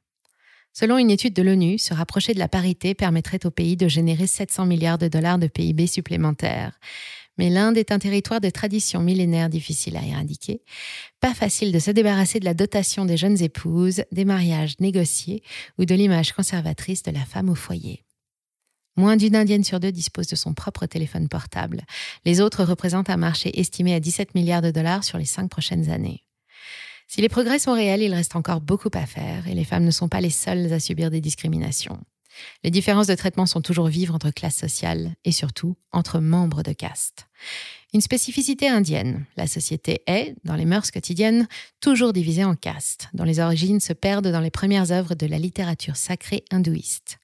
Selon 0.72 0.96
une 0.96 1.10
étude 1.10 1.34
de 1.34 1.42
l'ONU, 1.42 1.78
se 1.78 1.92
rapprocher 1.92 2.32
de 2.32 2.38
la 2.38 2.48
parité 2.48 2.94
permettrait 2.94 3.44
au 3.44 3.50
pays 3.50 3.76
de 3.76 3.88
générer 3.88 4.26
700 4.26 4.66
milliards 4.66 4.98
de 4.98 5.08
dollars 5.08 5.38
de 5.38 5.46
PIB 5.46 5.86
supplémentaires. 5.86 6.78
Mais 7.38 7.50
l'Inde 7.50 7.78
est 7.78 7.92
un 7.92 7.98
territoire 7.98 8.40
de 8.40 8.50
tradition 8.50 9.00
millénaire 9.00 9.48
difficile 9.48 9.96
à 9.96 10.04
éradiquer. 10.04 10.62
Pas 11.20 11.34
facile 11.34 11.72
de 11.72 11.78
se 11.78 11.90
débarrasser 11.90 12.40
de 12.40 12.44
la 12.44 12.54
dotation 12.54 13.04
des 13.04 13.16
jeunes 13.16 13.42
épouses, 13.42 14.02
des 14.12 14.24
mariages 14.24 14.78
négociés 14.80 15.42
ou 15.78 15.84
de 15.84 15.94
l'image 15.94 16.32
conservatrice 16.32 17.02
de 17.02 17.10
la 17.10 17.24
femme 17.24 17.48
au 17.48 17.54
foyer. 17.54 18.04
Moins 18.96 19.16
d'une 19.16 19.36
Indienne 19.36 19.64
sur 19.64 19.80
deux 19.80 19.92
dispose 19.92 20.26
de 20.26 20.36
son 20.36 20.52
propre 20.52 20.84
téléphone 20.84 21.28
portable. 21.28 21.82
Les 22.26 22.42
autres 22.42 22.64
représentent 22.64 23.08
un 23.08 23.16
marché 23.16 23.58
estimé 23.58 23.94
à 23.94 24.00
17 24.00 24.34
milliards 24.34 24.60
de 24.60 24.70
dollars 24.70 25.04
sur 25.04 25.16
les 25.16 25.24
cinq 25.24 25.48
prochaines 25.48 25.88
années. 25.90 26.24
Si 27.14 27.20
les 27.20 27.28
progrès 27.28 27.58
sont 27.58 27.74
réels, 27.74 28.00
il 28.00 28.14
reste 28.14 28.36
encore 28.36 28.62
beaucoup 28.62 28.88
à 28.94 29.04
faire 29.04 29.46
et 29.46 29.52
les 29.52 29.66
femmes 29.66 29.84
ne 29.84 29.90
sont 29.90 30.08
pas 30.08 30.22
les 30.22 30.30
seules 30.30 30.72
à 30.72 30.80
subir 30.80 31.10
des 31.10 31.20
discriminations. 31.20 32.00
Les 32.64 32.70
différences 32.70 33.06
de 33.06 33.14
traitement 33.14 33.44
sont 33.44 33.60
toujours 33.60 33.88
vives 33.88 34.12
entre 34.12 34.30
classes 34.30 34.56
sociales 34.56 35.14
et 35.26 35.30
surtout 35.30 35.76
entre 35.92 36.20
membres 36.20 36.62
de 36.62 36.72
caste. 36.72 37.26
Une 37.92 38.00
spécificité 38.00 38.66
indienne, 38.66 39.26
la 39.36 39.46
société 39.46 40.00
est, 40.06 40.36
dans 40.44 40.56
les 40.56 40.64
mœurs 40.64 40.90
quotidiennes, 40.90 41.48
toujours 41.82 42.14
divisée 42.14 42.44
en 42.44 42.54
castes, 42.54 43.10
dont 43.12 43.24
les 43.24 43.40
origines 43.40 43.80
se 43.80 43.92
perdent 43.92 44.28
dans 44.28 44.40
les 44.40 44.50
premières 44.50 44.90
œuvres 44.90 45.14
de 45.14 45.26
la 45.26 45.38
littérature 45.38 45.96
sacrée 45.96 46.46
hindouiste. 46.50 47.18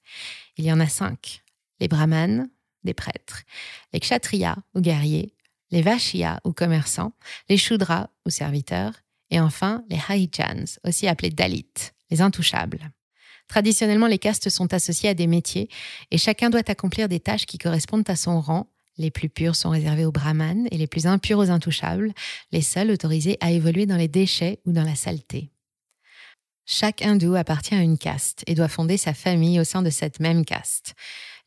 Il 0.57 0.65
y 0.65 0.71
en 0.71 0.79
a 0.79 0.87
cinq. 0.87 1.41
Les 1.79 1.87
brahmanes, 1.87 2.47
des 2.83 2.93
prêtres, 2.93 3.41
les 3.91 3.99
kshatriyas 3.99 4.57
ou 4.75 4.81
guerriers, 4.81 5.33
les 5.71 5.81
vashyas 5.81 6.41
ou 6.43 6.53
commerçants, 6.53 7.13
les 7.49 7.57
shudras 7.57 8.09
ou 8.27 8.29
serviteurs, 8.29 8.93
et 9.31 9.39
enfin, 9.39 9.83
les 9.89 9.99
Haijans, 10.09 10.79
aussi 10.83 11.07
appelés 11.07 11.29
Dalits, 11.29 11.91
les 12.09 12.21
intouchables. 12.21 12.91
Traditionnellement, 13.47 14.07
les 14.07 14.19
castes 14.19 14.49
sont 14.49 14.73
associées 14.73 15.09
à 15.09 15.13
des 15.13 15.27
métiers 15.27 15.69
et 16.11 16.17
chacun 16.17 16.49
doit 16.49 16.69
accomplir 16.69 17.09
des 17.09 17.19
tâches 17.19 17.45
qui 17.45 17.57
correspondent 17.57 18.09
à 18.09 18.15
son 18.15 18.39
rang. 18.39 18.67
Les 18.97 19.11
plus 19.11 19.29
purs 19.29 19.55
sont 19.55 19.69
réservés 19.69 20.05
aux 20.05 20.11
brahmanes 20.11 20.67
et 20.71 20.77
les 20.77 20.87
plus 20.87 21.07
impurs 21.07 21.39
aux 21.39 21.49
intouchables, 21.49 22.13
les 22.51 22.61
seuls 22.61 22.91
autorisés 22.91 23.37
à 23.39 23.51
évoluer 23.51 23.85
dans 23.85 23.97
les 23.97 24.07
déchets 24.07 24.59
ou 24.65 24.71
dans 24.71 24.83
la 24.83 24.95
saleté. 24.95 25.49
Chaque 26.65 27.01
hindou 27.01 27.33
appartient 27.33 27.73
à 27.73 27.81
une 27.81 27.97
caste 27.97 28.43
et 28.45 28.53
doit 28.53 28.67
fonder 28.67 28.97
sa 28.97 29.15
famille 29.15 29.59
au 29.59 29.63
sein 29.63 29.81
de 29.81 29.89
cette 29.89 30.19
même 30.19 30.45
caste. 30.45 30.93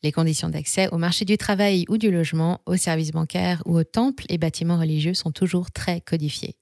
Les 0.03 0.11
conditions 0.11 0.49
d'accès 0.49 0.89
au 0.91 0.97
marché 0.97 1.23
du 1.23 1.37
travail 1.37 1.85
ou 1.87 1.97
du 1.97 2.11
logement, 2.11 2.59
aux 2.65 2.75
services 2.75 3.11
bancaires 3.11 3.63
ou 3.65 3.77
aux 3.77 3.85
temples 3.85 4.25
et 4.27 4.37
bâtiments 4.37 4.77
religieux 4.77 5.13
sont 5.13 5.31
toujours 5.31 5.71
très 5.71 6.01
codifiées. 6.01 6.57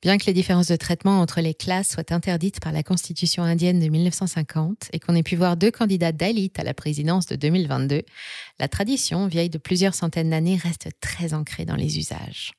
Bien 0.00 0.16
que 0.16 0.26
les 0.26 0.32
différences 0.32 0.68
de 0.68 0.76
traitement 0.76 1.20
entre 1.20 1.40
les 1.40 1.54
classes 1.54 1.90
soient 1.90 2.12
interdites 2.12 2.60
par 2.60 2.70
la 2.70 2.84
Constitution 2.84 3.42
indienne 3.42 3.80
de 3.80 3.88
1950 3.88 4.90
et 4.92 5.00
qu'on 5.00 5.16
ait 5.16 5.24
pu 5.24 5.34
voir 5.34 5.56
deux 5.56 5.72
candidats 5.72 6.12
Dalit 6.12 6.52
à 6.56 6.62
la 6.62 6.72
présidence 6.72 7.26
de 7.26 7.34
2022, 7.34 8.02
la 8.60 8.68
tradition, 8.68 9.26
vieille 9.26 9.50
de 9.50 9.58
plusieurs 9.58 9.94
centaines 9.94 10.30
d'années, 10.30 10.56
reste 10.56 10.88
très 11.00 11.34
ancrée 11.34 11.64
dans 11.64 11.76
les 11.76 11.98
usages. 11.98 12.52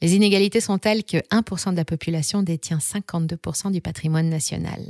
Les 0.00 0.14
inégalités 0.14 0.62
sont 0.62 0.78
telles 0.78 1.04
que 1.04 1.18
1% 1.30 1.72
de 1.72 1.76
la 1.76 1.84
population 1.84 2.42
détient 2.42 2.78
52% 2.78 3.70
du 3.70 3.82
patrimoine 3.82 4.30
national. 4.30 4.80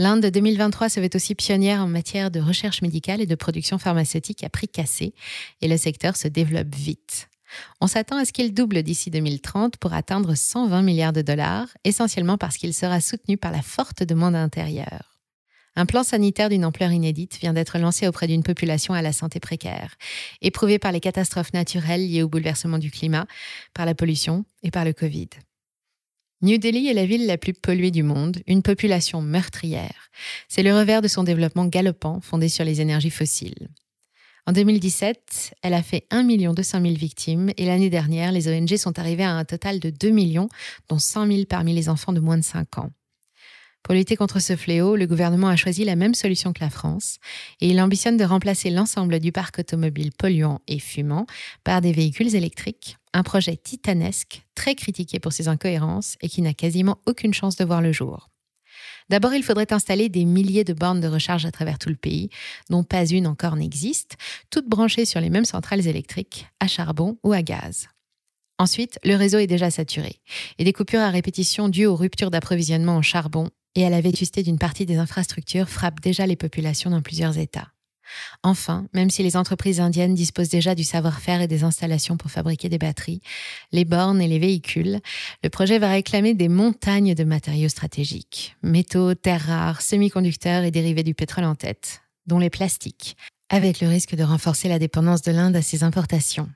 L'Inde 0.00 0.22
de 0.22 0.28
2023 0.28 0.90
se 0.90 1.00
veut 1.00 1.10
aussi 1.12 1.34
pionnière 1.34 1.80
en 1.82 1.88
matière 1.88 2.30
de 2.30 2.38
recherche 2.38 2.82
médicale 2.82 3.20
et 3.20 3.26
de 3.26 3.34
production 3.34 3.78
pharmaceutique 3.78 4.44
à 4.44 4.48
prix 4.48 4.68
cassé, 4.68 5.12
et 5.60 5.66
le 5.66 5.76
secteur 5.76 6.16
se 6.16 6.28
développe 6.28 6.72
vite. 6.72 7.28
On 7.80 7.88
s'attend 7.88 8.16
à 8.16 8.24
ce 8.24 8.32
qu'il 8.32 8.54
double 8.54 8.84
d'ici 8.84 9.10
2030 9.10 9.76
pour 9.76 9.92
atteindre 9.94 10.36
120 10.36 10.82
milliards 10.82 11.12
de 11.12 11.22
dollars, 11.22 11.66
essentiellement 11.82 12.38
parce 12.38 12.58
qu'il 12.58 12.74
sera 12.74 13.00
soutenu 13.00 13.36
par 13.36 13.50
la 13.50 13.60
forte 13.60 14.04
demande 14.04 14.36
intérieure. 14.36 15.18
Un 15.74 15.84
plan 15.84 16.04
sanitaire 16.04 16.48
d'une 16.48 16.64
ampleur 16.64 16.92
inédite 16.92 17.38
vient 17.40 17.52
d'être 17.52 17.78
lancé 17.78 18.06
auprès 18.06 18.28
d'une 18.28 18.44
population 18.44 18.94
à 18.94 19.02
la 19.02 19.12
santé 19.12 19.40
précaire, 19.40 19.96
éprouvée 20.42 20.78
par 20.78 20.92
les 20.92 21.00
catastrophes 21.00 21.52
naturelles 21.52 22.08
liées 22.08 22.22
au 22.22 22.28
bouleversement 22.28 22.78
du 22.78 22.92
climat, 22.92 23.26
par 23.74 23.84
la 23.84 23.96
pollution 23.96 24.44
et 24.62 24.70
par 24.70 24.84
le 24.84 24.92
Covid. 24.92 25.28
New 26.40 26.56
Delhi 26.58 26.86
est 26.86 26.94
la 26.94 27.04
ville 27.04 27.26
la 27.26 27.36
plus 27.36 27.52
polluée 27.52 27.90
du 27.90 28.04
monde, 28.04 28.38
une 28.46 28.62
population 28.62 29.20
meurtrière. 29.20 30.08
C'est 30.48 30.62
le 30.62 30.72
revers 30.72 31.02
de 31.02 31.08
son 31.08 31.24
développement 31.24 31.66
galopant 31.66 32.20
fondé 32.20 32.48
sur 32.48 32.64
les 32.64 32.80
énergies 32.80 33.10
fossiles. 33.10 33.68
En 34.46 34.52
2017, 34.52 35.54
elle 35.62 35.74
a 35.74 35.82
fait 35.82 36.06
1 36.10 36.24
200 36.24 36.80
000 36.80 36.94
victimes 36.94 37.50
et 37.56 37.66
l'année 37.66 37.90
dernière, 37.90 38.30
les 38.30 38.48
ONG 38.48 38.76
sont 38.76 39.00
arrivées 39.00 39.24
à 39.24 39.32
un 39.32 39.44
total 39.44 39.80
de 39.80 39.90
2 39.90 40.10
millions, 40.10 40.48
dont 40.88 41.00
100 41.00 41.26
000 41.26 41.44
parmi 41.48 41.74
les 41.74 41.88
enfants 41.88 42.12
de 42.12 42.20
moins 42.20 42.38
de 42.38 42.44
5 42.44 42.78
ans. 42.78 42.90
Pour 43.82 43.94
lutter 43.94 44.16
contre 44.16 44.40
ce 44.40 44.56
fléau, 44.56 44.96
le 44.96 45.06
gouvernement 45.06 45.48
a 45.48 45.56
choisi 45.56 45.84
la 45.84 45.96
même 45.96 46.14
solution 46.14 46.52
que 46.52 46.60
la 46.60 46.70
France 46.70 47.18
et 47.60 47.68
il 47.68 47.80
ambitionne 47.80 48.16
de 48.16 48.24
remplacer 48.24 48.70
l'ensemble 48.70 49.18
du 49.18 49.32
parc 49.32 49.60
automobile 49.60 50.10
polluant 50.18 50.60
et 50.66 50.78
fumant 50.78 51.26
par 51.64 51.80
des 51.80 51.92
véhicules 51.92 52.34
électriques, 52.34 52.98
un 53.14 53.22
projet 53.22 53.56
titanesque, 53.56 54.42
très 54.54 54.74
critiqué 54.74 55.20
pour 55.20 55.32
ses 55.32 55.48
incohérences 55.48 56.16
et 56.20 56.28
qui 56.28 56.42
n'a 56.42 56.54
quasiment 56.54 56.98
aucune 57.06 57.32
chance 57.32 57.56
de 57.56 57.64
voir 57.64 57.80
le 57.80 57.92
jour. 57.92 58.28
D'abord, 59.08 59.32
il 59.32 59.42
faudrait 59.42 59.72
installer 59.72 60.08
des 60.10 60.26
milliers 60.26 60.64
de 60.64 60.74
bornes 60.74 61.00
de 61.00 61.08
recharge 61.08 61.46
à 61.46 61.50
travers 61.50 61.78
tout 61.78 61.88
le 61.88 61.96
pays, 61.96 62.28
dont 62.68 62.84
pas 62.84 63.06
une 63.06 63.26
encore 63.26 63.56
n'existe, 63.56 64.16
toutes 64.50 64.68
branchées 64.68 65.06
sur 65.06 65.20
les 65.20 65.30
mêmes 65.30 65.46
centrales 65.46 65.86
électriques, 65.86 66.46
à 66.60 66.68
charbon 66.68 67.18
ou 67.24 67.32
à 67.32 67.40
gaz. 67.40 67.88
Ensuite, 68.58 68.98
le 69.04 69.14
réseau 69.14 69.38
est 69.38 69.46
déjà 69.46 69.70
saturé, 69.70 70.20
et 70.58 70.64
des 70.64 70.72
coupures 70.72 71.00
à 71.00 71.10
répétition 71.10 71.68
dues 71.68 71.86
aux 71.86 71.94
ruptures 71.94 72.30
d'approvisionnement 72.30 72.96
en 72.96 73.02
charbon 73.02 73.50
et 73.76 73.86
à 73.86 73.90
la 73.90 74.00
vétusté 74.00 74.42
d'une 74.42 74.58
partie 74.58 74.86
des 74.86 74.96
infrastructures 74.96 75.68
frappent 75.68 76.00
déjà 76.00 76.26
les 76.26 76.34
populations 76.34 76.90
dans 76.90 77.02
plusieurs 77.02 77.38
États. 77.38 77.68
Enfin, 78.42 78.86
même 78.94 79.10
si 79.10 79.22
les 79.22 79.36
entreprises 79.36 79.80
indiennes 79.80 80.14
disposent 80.14 80.48
déjà 80.48 80.74
du 80.74 80.82
savoir-faire 80.82 81.40
et 81.40 81.46
des 81.46 81.62
installations 81.62 82.16
pour 82.16 82.30
fabriquer 82.30 82.68
des 82.68 82.78
batteries, 82.78 83.20
les 83.70 83.84
bornes 83.84 84.20
et 84.20 84.28
les 84.28 84.38
véhicules, 84.38 85.00
le 85.42 85.50
projet 85.50 85.78
va 85.78 85.90
réclamer 85.90 86.34
des 86.34 86.48
montagnes 86.48 87.14
de 87.14 87.24
matériaux 87.24 87.68
stratégiques, 87.68 88.56
métaux, 88.62 89.14
terres 89.14 89.46
rares, 89.46 89.82
semi-conducteurs 89.82 90.64
et 90.64 90.70
dérivés 90.70 91.02
du 91.02 91.14
pétrole 91.14 91.44
en 91.44 91.54
tête, 91.54 92.02
dont 92.26 92.38
les 92.38 92.50
plastiques, 92.50 93.16
avec 93.50 93.80
le 93.80 93.88
risque 93.88 94.14
de 94.14 94.24
renforcer 94.24 94.68
la 94.68 94.78
dépendance 94.78 95.22
de 95.22 95.32
l'Inde 95.32 95.56
à 95.56 95.62
ses 95.62 95.84
importations. 95.84 96.48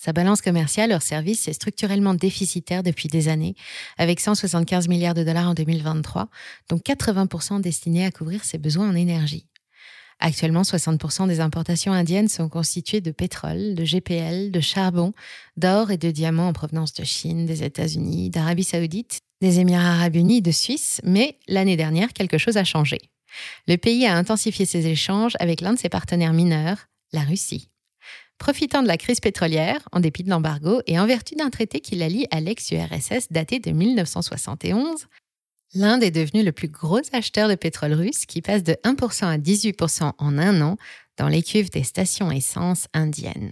Sa 0.00 0.12
balance 0.12 0.42
commerciale 0.42 0.92
hors 0.92 1.02
service 1.02 1.48
est 1.48 1.54
structurellement 1.54 2.14
déficitaire 2.14 2.84
depuis 2.84 3.08
des 3.08 3.26
années, 3.26 3.56
avec 3.96 4.20
175 4.20 4.86
milliards 4.86 5.14
de 5.14 5.24
dollars 5.24 5.48
en 5.48 5.54
2023, 5.54 6.28
dont 6.68 6.76
80% 6.76 7.60
destinés 7.60 8.06
à 8.06 8.12
couvrir 8.12 8.44
ses 8.44 8.58
besoins 8.58 8.88
en 8.88 8.94
énergie. 8.94 9.48
Actuellement, 10.20 10.62
60% 10.62 11.26
des 11.26 11.40
importations 11.40 11.92
indiennes 11.92 12.28
sont 12.28 12.48
constituées 12.48 13.00
de 13.00 13.10
pétrole, 13.10 13.74
de 13.74 13.84
GPL, 13.84 14.52
de 14.52 14.60
charbon, 14.60 15.14
d'or 15.56 15.90
et 15.90 15.98
de 15.98 16.12
diamants 16.12 16.46
en 16.46 16.52
provenance 16.52 16.94
de 16.94 17.02
Chine, 17.02 17.44
des 17.44 17.64
États-Unis, 17.64 18.30
d'Arabie 18.30 18.62
saoudite, 18.62 19.18
des 19.40 19.58
Émirats 19.58 19.94
arabes 19.94 20.14
unis, 20.14 20.42
de 20.42 20.52
Suisse, 20.52 21.00
mais 21.02 21.38
l'année 21.48 21.76
dernière, 21.76 22.12
quelque 22.12 22.38
chose 22.38 22.56
a 22.56 22.62
changé. 22.62 22.98
Le 23.66 23.76
pays 23.76 24.06
a 24.06 24.16
intensifié 24.16 24.64
ses 24.64 24.86
échanges 24.86 25.34
avec 25.40 25.60
l'un 25.60 25.72
de 25.72 25.78
ses 25.78 25.88
partenaires 25.88 26.32
mineurs, 26.32 26.86
la 27.12 27.22
Russie. 27.22 27.68
Profitant 28.38 28.82
de 28.82 28.88
la 28.88 28.96
crise 28.96 29.20
pétrolière, 29.20 29.88
en 29.92 30.00
dépit 30.00 30.22
de 30.22 30.30
l'embargo 30.30 30.80
et 30.86 30.98
en 30.98 31.06
vertu 31.06 31.34
d'un 31.34 31.50
traité 31.50 31.80
qui 31.80 31.96
la 31.96 32.08
lie 32.08 32.26
à 32.30 32.40
l'ex-URSS 32.40 33.26
daté 33.30 33.58
de 33.58 33.72
1971, 33.72 35.06
l'Inde 35.74 36.04
est 36.04 36.12
devenue 36.12 36.44
le 36.44 36.52
plus 36.52 36.68
gros 36.68 37.00
acheteur 37.12 37.48
de 37.48 37.56
pétrole 37.56 37.92
russe 37.92 38.26
qui 38.26 38.40
passe 38.40 38.62
de 38.62 38.74
1% 38.84 39.26
à 39.26 39.38
18% 39.38 40.12
en 40.16 40.38
un 40.38 40.60
an 40.62 40.76
dans 41.18 41.28
les 41.28 41.42
cuves 41.42 41.70
des 41.70 41.82
stations 41.82 42.30
essence 42.30 42.86
indiennes. 42.94 43.50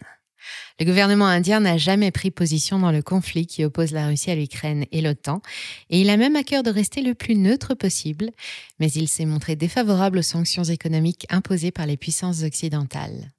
Le 0.78 0.84
gouvernement 0.86 1.26
indien 1.26 1.58
n'a 1.58 1.76
jamais 1.76 2.12
pris 2.12 2.30
position 2.30 2.78
dans 2.78 2.92
le 2.92 3.02
conflit 3.02 3.48
qui 3.48 3.64
oppose 3.64 3.90
la 3.90 4.06
Russie 4.06 4.30
à 4.30 4.36
l'Ukraine 4.36 4.86
et 4.92 5.00
l'OTAN, 5.00 5.42
et 5.90 6.00
il 6.00 6.08
a 6.10 6.16
même 6.16 6.36
à 6.36 6.44
cœur 6.44 6.62
de 6.62 6.70
rester 6.70 7.02
le 7.02 7.14
plus 7.14 7.34
neutre 7.34 7.74
possible, 7.74 8.30
mais 8.78 8.90
il 8.92 9.08
s'est 9.08 9.26
montré 9.26 9.56
défavorable 9.56 10.18
aux 10.18 10.22
sanctions 10.22 10.62
économiques 10.62 11.26
imposées 11.28 11.72
par 11.72 11.86
les 11.86 11.96
puissances 11.96 12.44
occidentales 12.44 13.32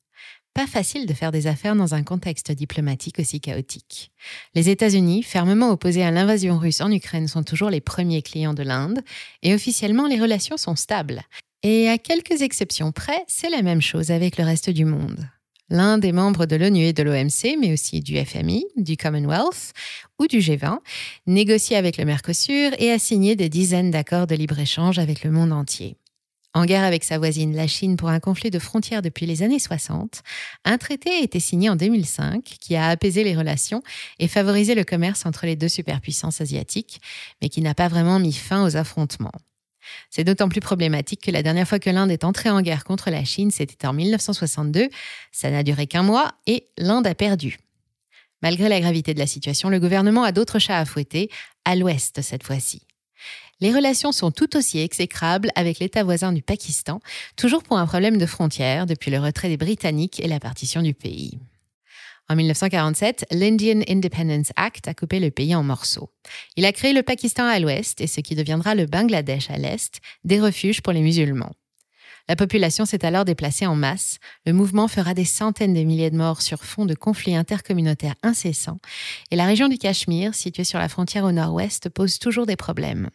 pas 0.58 0.66
facile 0.66 1.06
de 1.06 1.14
faire 1.14 1.32
des 1.32 1.46
affaires 1.46 1.76
dans 1.76 1.94
un 1.94 2.02
contexte 2.02 2.52
diplomatique 2.52 3.20
aussi 3.20 3.40
chaotique. 3.40 4.12
Les 4.56 4.70
États-Unis, 4.70 5.22
fermement 5.22 5.70
opposés 5.70 6.02
à 6.02 6.10
l'invasion 6.10 6.58
russe 6.58 6.82
en 6.82 6.92
Ukraine, 6.92 7.28
sont 7.28 7.44
toujours 7.44 7.70
les 7.70 7.80
premiers 7.80 8.24
clients 8.24 8.56
de 8.56 8.64
l'Inde, 8.64 9.02
et 9.44 9.54
officiellement 9.54 10.08
les 10.08 10.20
relations 10.20 10.58
sont 10.58 10.76
stables. 10.76 11.22
Et 11.62 11.88
à 11.90 12.00
quelques 12.00 12.42
exceptions 12.42 12.92
près, 12.92 13.24
c'est 13.28 13.52
la 13.52 13.62
même 13.62 13.84
chose 13.84 14.10
avec 14.10 14.40
le 14.40 14.46
reste 14.46 14.72
du 14.72 14.84
monde. 14.84 15.30
L'Inde 15.70 16.04
est 16.04 16.12
membre 16.12 16.48
de 16.48 16.56
l'ONU 16.56 16.86
et 16.86 16.94
de 16.94 17.04
l'OMC, 17.04 17.56
mais 17.60 17.72
aussi 17.72 18.00
du 18.00 18.18
FMI, 18.18 18.66
du 18.78 18.98
Commonwealth 18.98 19.74
ou 20.18 20.26
du 20.26 20.40
G20, 20.40 20.80
négocie 21.28 21.76
avec 21.76 21.98
le 21.98 22.06
Mercosur 22.06 22.72
et 22.80 22.92
a 22.92 22.98
signé 22.98 23.36
des 23.36 23.50
dizaines 23.50 23.92
d'accords 23.92 24.26
de 24.26 24.34
libre-échange 24.34 24.98
avec 24.98 25.24
le 25.24 25.30
monde 25.30 25.52
entier. 25.54 25.98
En 26.58 26.66
guerre 26.66 26.86
avec 26.86 27.04
sa 27.04 27.20
voisine, 27.20 27.56
la 27.56 27.68
Chine, 27.68 27.98
pour 27.98 28.10
un 28.10 28.20
conflit 28.20 28.50
de 28.50 28.58
frontières 28.58 29.04
depuis 29.04 29.28
les 29.28 29.44
années 29.44 29.60
60, 29.60 30.24
un 30.66 30.80
traité 30.80 31.12
a 31.12 31.22
été 31.22 31.40
signé 31.40 31.70
en 31.70 31.76
2005 31.76 32.44
qui 32.44 32.76
a 32.76 32.88
apaisé 32.88 33.24
les 33.24 33.36
relations 33.36 33.84
et 34.18 34.28
favorisé 34.28 34.74
le 34.74 34.84
commerce 34.84 35.28
entre 35.28 35.46
les 35.46 35.56
deux 35.56 35.68
superpuissances 35.68 36.42
asiatiques, 36.42 37.00
mais 37.44 37.50
qui 37.50 37.62
n'a 37.62 37.76
pas 37.76 37.88
vraiment 37.90 38.18
mis 38.18 38.34
fin 38.34 38.66
aux 38.66 38.76
affrontements. 38.76 39.34
C'est 40.10 40.24
d'autant 40.24 40.50
plus 40.50 40.60
problématique 40.60 41.22
que 41.22 41.30
la 41.30 41.44
dernière 41.44 41.68
fois 41.68 41.78
que 41.78 41.92
l'Inde 41.92 42.10
est 42.10 42.24
entrée 42.24 42.50
en 42.50 42.64
guerre 42.64 42.86
contre 42.86 43.12
la 43.12 43.24
Chine, 43.24 43.52
c'était 43.52 43.86
en 43.86 43.94
1962. 43.94 44.90
Ça 45.32 45.52
n'a 45.52 45.62
duré 45.62 45.86
qu'un 45.86 46.02
mois 46.02 46.32
et 46.48 46.66
l'Inde 46.80 47.06
a 47.06 47.14
perdu. 47.14 47.60
Malgré 48.42 48.68
la 48.68 48.80
gravité 48.80 49.14
de 49.14 49.20
la 49.20 49.28
situation, 49.28 49.70
le 49.70 49.80
gouvernement 49.80 50.24
a 50.24 50.32
d'autres 50.32 50.58
chats 50.58 50.80
à 50.80 50.86
fouetter, 50.86 51.30
à 51.66 51.76
l'ouest 51.76 52.24
cette 52.24 52.42
fois-ci 52.42 52.87
les 53.60 53.74
relations 53.74 54.12
sont 54.12 54.32
tout 54.32 54.56
aussi 54.56 54.80
exécrables 54.80 55.50
avec 55.56 55.80
l'État 55.80 56.04
voisin 56.04 56.32
du 56.32 56.42
Pakistan, 56.42 57.00
toujours 57.36 57.64
pour 57.64 57.78
un 57.78 57.88
problème 57.88 58.18
de 58.18 58.26
frontières 58.26 58.86
depuis 58.86 59.12
le 59.12 59.20
retrait 59.20 59.50
des 59.50 59.58
Britanniques 59.58 60.20
et 60.20 60.28
la 60.28 60.40
partition 60.40 60.82
du 60.82 60.94
pays. 60.94 61.40
En 62.30 62.36
1947, 62.36 63.26
l'Indian 63.32 63.82
Independence 63.88 64.52
Act 64.58 64.88
a 64.90 64.94
coupé 64.94 65.20
le 65.20 65.32
pays 65.32 65.56
en 65.56 65.64
morceaux. 65.64 66.10
Il 66.58 66.66
a 66.66 66.74
créé 66.74 66.92
le 66.92 67.02
Pakistan 67.02 67.46
à 67.46 67.58
l'ouest 67.60 68.02
et 68.02 68.08
ce 68.08 68.20
qui 68.20 68.36
deviendra 68.36 68.76
le 68.76 68.86
Bangladesh 68.86 69.50
à 69.50 69.58
l'est, 69.58 70.02
des 70.26 70.40
refuges 70.40 70.82
pour 70.82 70.92
les 70.92 71.02
musulmans. 71.02 71.54
La 72.30 72.36
population 72.36 72.86
s'est 72.86 73.06
alors 73.06 73.24
déplacée 73.24 73.66
en 73.66 73.76
masse. 73.76 74.20
Le 74.46 74.52
mouvement 74.52 74.90
fera 74.90 75.14
des 75.14 75.24
centaines 75.24 75.74
de 75.74 75.84
milliers 75.84 76.12
de 76.12 76.18
morts 76.18 76.42
sur 76.42 76.66
fond 76.66 76.86
de 76.86 76.94
conflits 76.94 77.36
intercommunautaires 77.36 78.16
incessants. 78.22 78.80
Et 79.32 79.38
la 79.38 79.46
région 79.46 79.70
du 79.70 79.78
Cachemire, 79.78 80.36
située 80.36 80.66
sur 80.66 80.80
la 80.80 80.90
frontière 80.90 81.24
au 81.24 81.32
nord-ouest, 81.32 81.88
pose 81.88 82.20
toujours 82.20 82.46
des 82.46 82.58
problèmes. 82.58 83.10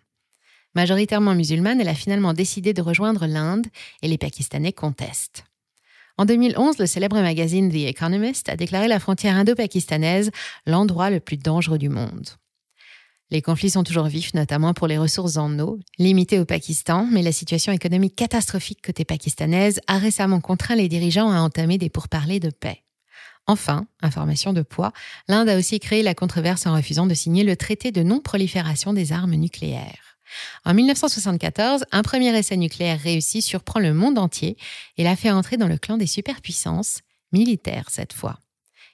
Majoritairement 0.75 1.35
musulmane, 1.35 1.81
elle 1.81 1.89
a 1.89 1.95
finalement 1.95 2.33
décidé 2.33 2.73
de 2.73 2.83
rejoindre 2.83 3.27
l'Inde 3.27 3.67
et 4.03 4.09
les 4.09 4.19
Pakistanais 4.19 4.73
contestent. 4.73 5.45
En 6.19 6.25
2011, 6.25 6.79
le 6.79 6.87
célèbre 6.87 7.21
magazine 7.21 7.71
The 7.71 7.89
Economist 7.89 8.49
a 8.49 8.57
déclaré 8.57 8.89
la 8.89 9.01
frontière 9.01 9.37
indo-pakistanaise 9.37 10.31
l'endroit 10.67 11.11
le 11.11 11.21
plus 11.21 11.37
dangereux 11.37 11.79
du 11.79 11.89
monde. 11.89 12.29
Les 13.31 13.41
conflits 13.41 13.71
sont 13.71 13.83
toujours 13.83 14.09
vifs, 14.09 14.35
notamment 14.35 14.75
pour 14.75 14.87
les 14.87 14.99
ressources 14.99 15.39
en 15.39 15.59
eau, 15.59 15.79
limitées 15.99 16.39
au 16.39 16.45
Pakistan, 16.45 17.09
mais 17.11 17.23
la 17.23 17.33
situation 17.33 17.73
économique 17.73 18.15
catastrophique 18.15 18.83
côté 18.85 19.07
pakistanaise 19.07 19.81
a 19.87 19.97
récemment 19.97 20.43
contraint 20.43 20.77
les 20.77 20.89
dirigeants 20.89 21.31
à 21.31 21.41
entamer 21.41 21.79
des 21.79 21.89
pourparlers 21.89 22.41
de 22.41 22.51
paix. 22.51 22.83
Enfin, 23.47 23.87
information 24.03 24.53
de 24.53 24.61
poids, 24.61 24.93
l'Inde 25.29 25.49
a 25.49 25.57
aussi 25.57 25.81
créé 25.81 26.03
la 26.03 26.15
controverse 26.15 26.67
en 26.67 26.75
refusant 26.75 27.07
de 27.07 27.15
signer 27.15 27.43
le 27.43 27.57
traité 27.57 27.91
de 27.91 28.03
non-prolifération 28.03 28.93
des 28.93 29.13
armes 29.13 29.35
nucléaires. 29.35 30.12
En 30.65 30.75
1974, 30.75 31.85
un 31.93 32.03
premier 32.03 32.37
essai 32.37 32.57
nucléaire 32.57 33.01
réussi 33.01 33.43
surprend 33.43 33.81
le 33.81 33.95
monde 33.95 34.19
entier 34.19 34.57
et 34.97 35.05
l'a 35.05 35.17
fait 35.17 35.31
entrer 35.31 35.57
dans 35.57 35.69
le 35.69 35.79
clan 35.79 35.97
des 35.97 36.07
superpuissances, 36.07 37.01
militaires 37.33 37.89
cette 37.91 38.13
fois. 38.13 38.39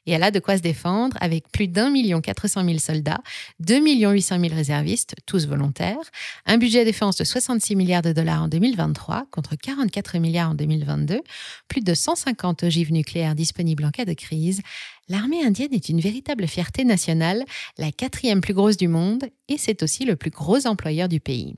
Et 0.09 0.13
elle 0.13 0.23
a 0.23 0.31
de 0.31 0.41
quoi 0.41 0.57
se 0.57 0.63
défendre 0.63 1.19
avec 1.21 1.53
plus 1.53 1.69
d'un 1.69 1.91
million 1.91 2.23
quatre 2.23 2.49
cent 2.49 2.65
mille 2.65 2.81
soldats, 2.81 3.21
2 3.61 3.79
800 3.79 4.41
000 4.41 4.55
réservistes, 4.55 5.15
tous 5.27 5.47
volontaires, 5.47 5.99
un 6.47 6.57
budget 6.57 6.87
défense 6.87 7.17
de 7.17 7.25
66 7.25 7.77
milliards 7.77 8.01
de 8.01 8.15
dollars 8.15 8.45
en 8.45 8.49
2023 8.49 9.27
contre 9.31 9.55
44 9.55 10.17
milliards 10.17 10.53
en 10.53 10.55
2022, 10.55 11.21
plus 11.69 11.83
de 11.83 11.93
150 11.93 12.63
ogives 12.63 12.91
nucléaires 12.91 13.35
disponibles 13.35 13.85
en 13.85 13.91
cas 13.91 14.07
de 14.07 14.15
crise. 14.15 14.63
L'armée 15.11 15.45
indienne 15.45 15.75
est 15.75 15.91
une 15.91 16.01
véritable 16.01 16.47
fierté 16.47 16.85
nationale, 16.85 17.45
la 17.77 17.93
quatrième 17.93 18.41
plus 18.41 18.55
grosse 18.55 18.79
du 18.79 18.89
monde, 18.89 19.25
et 19.49 19.59
c'est 19.59 19.83
aussi 19.83 20.07
le 20.07 20.17
plus 20.17 20.31
gros 20.31 20.67
employeur 20.67 21.11
du 21.11 21.21
pays. 21.21 21.57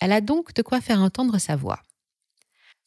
Elle 0.00 0.12
a 0.12 0.22
donc 0.22 0.54
de 0.54 0.62
quoi 0.62 0.80
faire 0.80 1.02
entendre 1.02 1.36
sa 1.36 1.54
voix. 1.54 1.80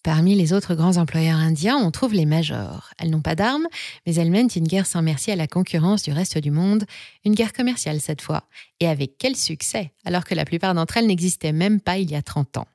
Parmi 0.03 0.35
les 0.35 0.51
autres 0.51 0.75
grands 0.75 0.97
employeurs 0.97 1.39
indiens, 1.39 1.77
on 1.77 1.89
trouve 1.89 2.13
les 2.13 2.25
majors. 2.25 2.89
Elles 2.99 3.09
n'ont 3.09 3.21
pas 3.21 3.35
d'armes, 3.35 3.67
mais 4.05 4.13
elles 4.15 4.31
mènent 4.31 4.49
une 4.53 4.67
guerre 4.67 4.85
sans 4.85 5.01
merci 5.01 5.31
à 5.31 5.37
la 5.37 5.47
concurrence 5.47 6.03
du 6.03 6.11
reste 6.11 6.37
du 6.37 6.51
monde, 6.51 6.83
une 7.23 7.33
guerre 7.33 7.53
commerciale 7.53 8.01
cette 8.01 8.21
fois. 8.21 8.43
Et 8.81 8.87
avec 8.87 9.17
quel 9.17 9.37
succès, 9.37 9.93
alors 10.03 10.25
que 10.25 10.35
la 10.35 10.43
plupart 10.43 10.73
d'entre 10.73 10.97
elles 10.97 11.07
n'existaient 11.07 11.53
même 11.53 11.79
pas 11.79 11.99
il 11.99 12.11
y 12.11 12.15
a 12.15 12.21
30 12.21 12.57
ans. 12.57 12.67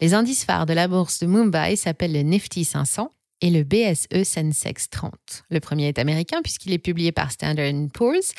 Les 0.00 0.14
indices 0.14 0.44
phares 0.44 0.64
de 0.64 0.72
la 0.72 0.88
bourse 0.88 1.20
de 1.20 1.26
Mumbai 1.26 1.76
s'appellent 1.76 2.14
le 2.14 2.22
Nifty 2.22 2.64
500 2.64 3.12
et 3.42 3.50
le 3.50 3.62
BSE 3.62 4.24
Sensex 4.24 4.88
30. 4.88 5.12
Le 5.50 5.60
premier 5.60 5.88
est 5.88 5.98
américain 5.98 6.40
puisqu'il 6.42 6.72
est 6.72 6.78
publié 6.78 7.12
par 7.12 7.30
Standard 7.30 7.74
Poor's 7.92 8.32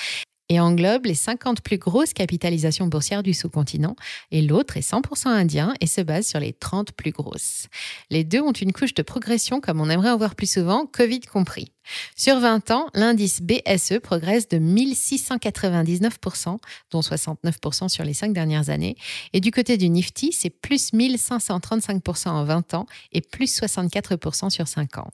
et 0.52 0.60
englobe 0.60 1.06
les 1.06 1.16
50 1.16 1.62
plus 1.62 1.78
grosses 1.78 2.12
capitalisations 2.12 2.88
boursières 2.88 3.24
du 3.24 3.34
sous-continent, 3.34 3.96
et 4.32 4.42
l'autre 4.42 4.76
est 4.76 4.82
100% 4.82 5.30
indien 5.30 5.74
et 5.80 5.88
se 5.88 6.02
base 6.02 6.28
sur 6.28 6.42
les 6.42 6.52
30 6.52 6.92
plus 6.92 7.12
grosses. 7.12 7.68
Les 8.10 8.26
deux 8.26 8.42
ont 8.42 8.52
une 8.52 8.74
couche 8.74 8.94
de 8.94 9.02
progression 9.02 9.62
comme 9.62 9.80
on 9.80 9.90
aimerait 9.90 10.10
en 10.10 10.18
voir 10.18 10.36
plus 10.36 10.52
souvent, 10.52 10.88
Covid 10.88 11.22
compris. 11.22 11.72
Sur 12.18 12.42
20 12.42 12.70
ans, 12.72 12.88
l'indice 12.94 13.42
BSE 13.42 14.00
progresse 14.04 14.50
de 14.50 14.58
1699%, 14.58 16.58
dont 16.92 17.00
69% 17.00 17.88
sur 17.88 18.04
les 18.04 18.14
5 18.14 18.34
dernières 18.34 18.70
années. 18.70 18.98
Et 19.32 19.40
du 19.40 19.52
côté 19.52 19.78
du 19.78 19.88
Nifty, 19.88 20.34
c'est 20.34 20.50
plus 20.50 20.92
1535% 20.92 22.28
en 22.28 22.44
20 22.44 22.74
ans 22.74 22.88
et 23.14 23.22
plus 23.22 23.58
64% 23.58 24.50
sur 24.50 24.68
5 24.68 24.98
ans. 24.98 25.12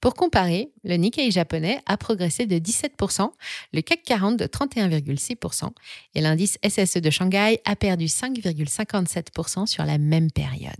Pour 0.00 0.14
comparer, 0.14 0.72
le 0.84 0.96
Nikkei 0.96 1.30
japonais 1.30 1.80
a 1.86 1.96
progressé 1.96 2.46
de 2.46 2.56
17%, 2.56 3.30
le 3.72 3.80
CAC 3.82 4.02
40 4.02 4.36
de 4.36 4.46
31,6% 4.46 5.70
et 6.14 6.20
l'indice 6.20 6.58
SSE 6.66 6.98
de 6.98 7.10
Shanghai 7.10 7.60
a 7.64 7.76
perdu 7.76 8.06
5,57% 8.06 9.66
sur 9.66 9.84
la 9.84 9.98
même 9.98 10.30
période. 10.30 10.74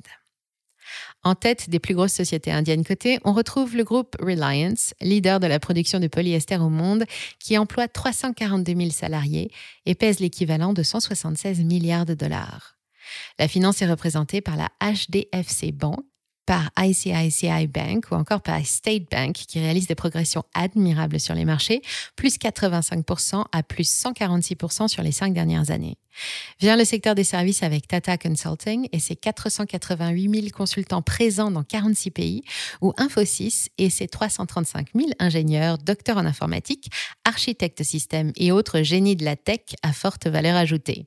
En 1.25 1.35
tête 1.35 1.69
des 1.69 1.81
plus 1.81 1.95
grosses 1.95 2.13
sociétés 2.13 2.53
indiennes 2.53 2.85
cotées, 2.85 3.19
on 3.25 3.33
retrouve 3.33 3.77
le 3.77 3.85
groupe 3.85 4.17
Reliance, 4.21 4.95
leader 5.01 5.41
de 5.41 5.47
la 5.47 5.59
production 5.59 5.99
de 5.99 6.07
polyester 6.07 6.57
au 6.57 6.69
monde, 6.69 7.05
qui 7.41 7.59
emploie 7.59 7.89
342 7.89 8.75
000 8.75 8.91
salariés 8.91 9.51
et 9.87 9.95
pèse 9.95 10.21
l'équivalent 10.21 10.73
de 10.73 10.83
176 10.83 11.65
milliards 11.65 12.07
de 12.07 12.15
dollars. 12.15 12.77
La 13.39 13.49
finance 13.49 13.83
est 13.83 13.91
représentée 13.91 14.41
par 14.41 14.57
la 14.57 14.69
HDFC 14.81 15.73
Bank, 15.73 16.01
par 16.47 16.71
ICICI 16.79 17.67
Bank 17.67 18.07
ou 18.11 18.15
encore 18.15 18.41
par 18.41 18.65
State 18.65 19.11
Bank 19.11 19.35
qui 19.35 19.59
réalise 19.61 19.89
des 19.89 19.95
progressions 19.95 20.45
admirables 20.55 21.21
sur 21.21 21.35
les 21.35 21.45
marchés, 21.45 21.83
plus 22.15 22.39
85% 22.39 23.45
à 23.53 23.63
plus 23.63 23.91
146% 23.91 24.89
sur 24.89 25.03
les 25.03 25.13
cinq 25.13 25.35
dernières 25.35 25.71
années. 25.71 25.99
Vient 26.61 26.77
le 26.77 26.85
secteur 26.85 27.15
des 27.15 27.25
services 27.25 27.63
avec 27.63 27.89
Tata 27.89 28.17
Consulting 28.17 28.89
et 28.93 29.01
ses 29.01 29.17
488 29.17 30.35
000 30.35 30.47
consultants 30.55 31.03
présents 31.03 31.51
dans 31.51 31.65
46 31.65 32.11
pays, 32.11 32.43
ou 32.81 32.93
Infosys 32.97 33.69
et 33.79 33.91
ses 33.91 34.09
335 34.09 34.89
000 34.95 35.11
ingénieurs, 35.19 35.79
docteurs 35.79 36.17
en 36.17 36.25
informatique, 36.25 36.91
architectes 37.25 37.83
systèmes 37.83 38.33
et 38.37 38.53
autres 38.53 38.83
génies 38.83 39.17
de 39.17 39.25
la 39.25 39.37
tech 39.37 39.61
à 39.83 39.93
forte 39.93 40.27
valeur 40.27 40.57
ajoutée. 40.57 41.07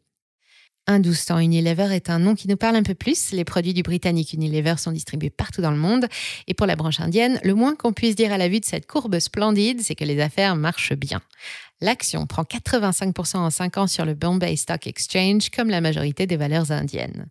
Hindustan 0.89 1.37
Unilever 1.37 1.95
est 1.95 2.09
un 2.09 2.17
nom 2.17 2.33
qui 2.33 2.47
nous 2.47 2.57
parle 2.57 2.75
un 2.75 2.81
peu 2.81 2.95
plus. 2.95 3.31
Les 3.31 3.45
produits 3.45 3.75
du 3.75 3.83
britannique 3.83 4.33
Unilever 4.33 4.73
sont 4.77 4.91
distribués 4.91 5.29
partout 5.29 5.61
dans 5.61 5.69
le 5.69 5.77
monde. 5.77 6.07
Et 6.47 6.55
pour 6.55 6.65
la 6.65 6.75
branche 6.75 6.99
indienne, 6.99 7.39
le 7.43 7.53
moins 7.53 7.75
qu'on 7.75 7.93
puisse 7.93 8.15
dire 8.15 8.33
à 8.33 8.39
la 8.39 8.49
vue 8.49 8.59
de 8.59 8.65
cette 8.65 8.87
courbe 8.87 9.19
splendide, 9.19 9.81
c'est 9.81 9.93
que 9.93 10.03
les 10.03 10.19
affaires 10.19 10.55
marchent 10.55 10.95
bien. 10.95 11.21
L'action 11.79 12.25
prend 12.25 12.41
85% 12.41 13.37
en 13.37 13.51
5 13.51 13.77
ans 13.77 13.85
sur 13.85 14.03
le 14.03 14.15
Bombay 14.15 14.55
Stock 14.55 14.87
Exchange, 14.87 15.51
comme 15.51 15.69
la 15.69 15.79
majorité 15.79 16.25
des 16.25 16.37
valeurs 16.37 16.71
indiennes. 16.71 17.27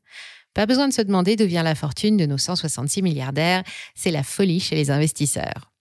Pas 0.55 0.67
besoin 0.67 0.87
de 0.87 0.93
se 0.93 1.03
demander 1.03 1.35
d'où 1.35 1.47
vient 1.47 1.65
la 1.65 1.75
fortune 1.75 2.17
de 2.17 2.27
nos 2.27 2.39
166 2.39 3.03
milliardaires, 3.03 3.65
c'est 3.97 4.13
la 4.13 4.23
folie 4.23 4.61
chez 4.61 4.77
les 4.77 4.93
investisseurs. 4.93 5.73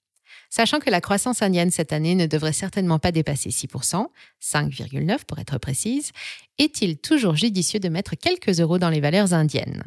Sachant 0.50 0.80
que 0.80 0.90
la 0.90 1.02
croissance 1.02 1.42
indienne 1.42 1.72
cette 1.72 1.94
année 1.94 2.16
ne 2.16 2.26
devrait 2.26 2.54
certainement 2.54 3.00
pas 3.00 3.12
dépasser 3.12 3.50
6%, 3.50 4.08
5,9% 4.42 5.26
pour 5.26 5.40
être 5.40 5.58
précise, 5.58 6.12
est-il 6.58 6.98
toujours 6.98 7.36
judicieux 7.36 7.80
de 7.80 7.90
mettre 7.90 8.16
quelques 8.16 8.60
euros 8.60 8.80
dans 8.80 8.90
les 8.90 9.02
valeurs 9.02 9.34
indiennes? 9.34 9.84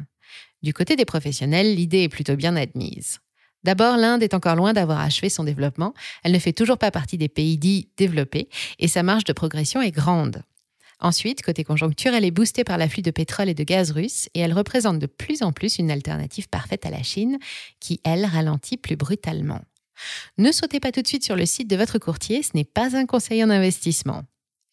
Du 0.61 0.73
côté 0.73 0.95
des 0.95 1.05
professionnels, 1.05 1.75
l'idée 1.75 2.03
est 2.03 2.09
plutôt 2.09 2.35
bien 2.35 2.55
admise. 2.55 3.19
D'abord, 3.63 3.97
l'Inde 3.97 4.23
est 4.23 4.33
encore 4.33 4.55
loin 4.55 4.73
d'avoir 4.73 4.99
achevé 4.99 5.29
son 5.29 5.43
développement, 5.43 5.93
elle 6.23 6.31
ne 6.31 6.39
fait 6.39 6.53
toujours 6.53 6.77
pas 6.77 6.91
partie 6.91 7.17
des 7.17 7.29
pays 7.29 7.57
dits 7.57 7.89
développés, 7.97 8.49
et 8.79 8.87
sa 8.87 9.03
marge 9.03 9.23
de 9.23 9.33
progression 9.33 9.81
est 9.81 9.91
grande. 9.91 10.43
Ensuite, 10.99 11.41
côté 11.41 11.63
conjoncture, 11.63 12.13
elle 12.13 12.25
est 12.25 12.31
boostée 12.31 12.63
par 12.63 12.77
l'afflux 12.77 13.01
de 13.01 13.09
pétrole 13.09 13.49
et 13.49 13.55
de 13.55 13.63
gaz 13.63 13.89
russe 13.91 14.29
et 14.35 14.39
elle 14.39 14.53
représente 14.53 14.99
de 14.99 15.07
plus 15.07 15.41
en 15.41 15.51
plus 15.51 15.79
une 15.79 15.89
alternative 15.89 16.47
parfaite 16.47 16.85
à 16.85 16.91
la 16.91 17.01
Chine 17.01 17.39
qui, 17.79 17.99
elle, 18.03 18.23
ralentit 18.23 18.77
plus 18.77 18.95
brutalement. 18.95 19.61
Ne 20.37 20.51
sautez 20.51 20.79
pas 20.79 20.91
tout 20.91 21.01
de 21.01 21.07
suite 21.07 21.23
sur 21.23 21.35
le 21.35 21.45
site 21.45 21.69
de 21.69 21.75
votre 21.75 21.99
courtier, 21.99 22.43
ce 22.43 22.51
n'est 22.55 22.63
pas 22.63 22.95
un 22.95 23.05
conseil 23.05 23.43
en 23.43 23.49
investissement. 23.49 24.23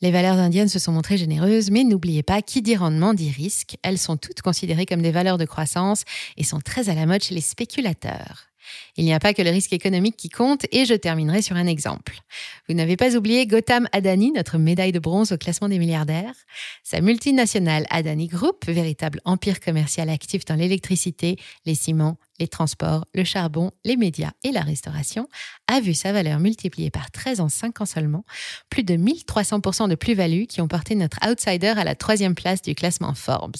Les 0.00 0.12
valeurs 0.12 0.38
indiennes 0.38 0.68
se 0.68 0.78
sont 0.78 0.92
montrées 0.92 1.16
généreuses, 1.16 1.70
mais 1.70 1.82
n'oubliez 1.82 2.22
pas, 2.22 2.40
qui 2.40 2.62
dit 2.62 2.76
rendement 2.76 3.14
dit 3.14 3.30
risque. 3.30 3.76
Elles 3.82 3.98
sont 3.98 4.16
toutes 4.16 4.42
considérées 4.42 4.86
comme 4.86 5.02
des 5.02 5.10
valeurs 5.10 5.38
de 5.38 5.44
croissance 5.44 6.04
et 6.36 6.44
sont 6.44 6.60
très 6.60 6.88
à 6.88 6.94
la 6.94 7.06
mode 7.06 7.22
chez 7.22 7.34
les 7.34 7.40
spéculateurs. 7.40 8.47
Il 8.96 9.04
n'y 9.04 9.12
a 9.12 9.20
pas 9.20 9.35
que 9.35 9.42
le 9.42 9.50
risque 9.50 9.72
économique 9.72 10.16
qui 10.16 10.28
compte 10.28 10.66
et 10.72 10.85
je 10.85 10.94
terminerai 10.94 11.42
sur 11.42 11.57
un 11.57 11.66
exemple. 11.66 12.20
Vous 12.68 12.74
n'avez 12.74 12.96
pas 12.96 13.16
oublié 13.16 13.46
Gotham 13.46 13.88
Adani, 13.92 14.33
notre 14.33 14.59
médaille 14.59 14.92
de 14.92 14.98
bronze 14.98 15.33
au 15.33 15.38
classement 15.38 15.68
des 15.68 15.78
milliardaires. 15.78 16.35
Sa 16.83 17.00
multinationale 17.00 17.87
Adani 17.90 18.26
Group, 18.26 18.64
véritable 18.66 19.20
empire 19.24 19.61
commercial 19.61 20.09
actif 20.11 20.44
dans 20.44 20.57
l'électricité, 20.57 21.37
les 21.66 21.74
ciments, 21.74 22.18
les 22.38 22.48
transports, 22.48 23.04
le 23.14 23.24
charbon, 23.24 23.72
les 23.85 23.96
médias 23.96 24.33
et 24.44 24.52
la 24.52 24.62
restauration, 24.62 25.28
a 25.66 25.81
vu 25.81 25.94
sa 25.94 26.12
valeur 26.12 26.38
multipliée 26.38 26.90
par 26.90 27.11
13 27.11 27.40
en 27.40 27.48
5 27.48 27.81
ans 27.81 27.87
seulement, 27.87 28.24
plus 28.70 28.85
de 28.85 28.94
1300% 28.94 29.88
de 29.88 29.94
plus-value 29.94 30.44
qui 30.44 30.61
ont 30.61 30.68
porté 30.68 30.94
notre 30.94 31.18
outsider 31.28 31.74
à 31.76 31.85
la 31.85 31.94
troisième 31.94 32.35
place 32.35 32.62
du 32.62 32.74
classement 32.74 33.14
Forbes. 33.14 33.57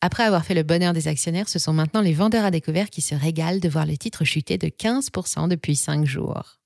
Après 0.00 0.24
avoir 0.24 0.44
fait 0.44 0.54
le 0.54 0.62
bonheur 0.62 0.92
des 0.92 1.08
actionnaires, 1.08 1.48
ce 1.48 1.58
sont 1.58 1.72
maintenant 1.72 2.02
les 2.02 2.12
vendeurs 2.12 2.44
à 2.44 2.50
découvert 2.50 2.90
qui 2.90 3.00
se 3.00 3.14
régalent 3.14 3.60
de 3.60 3.68
voir 3.68 3.86
le 3.86 3.96
titre 3.96 4.24
chuter 4.24 4.58
de 4.58 4.68
15% 4.68 5.48
depuis 5.48 5.76
5 5.76 6.04
jours. 6.04 6.58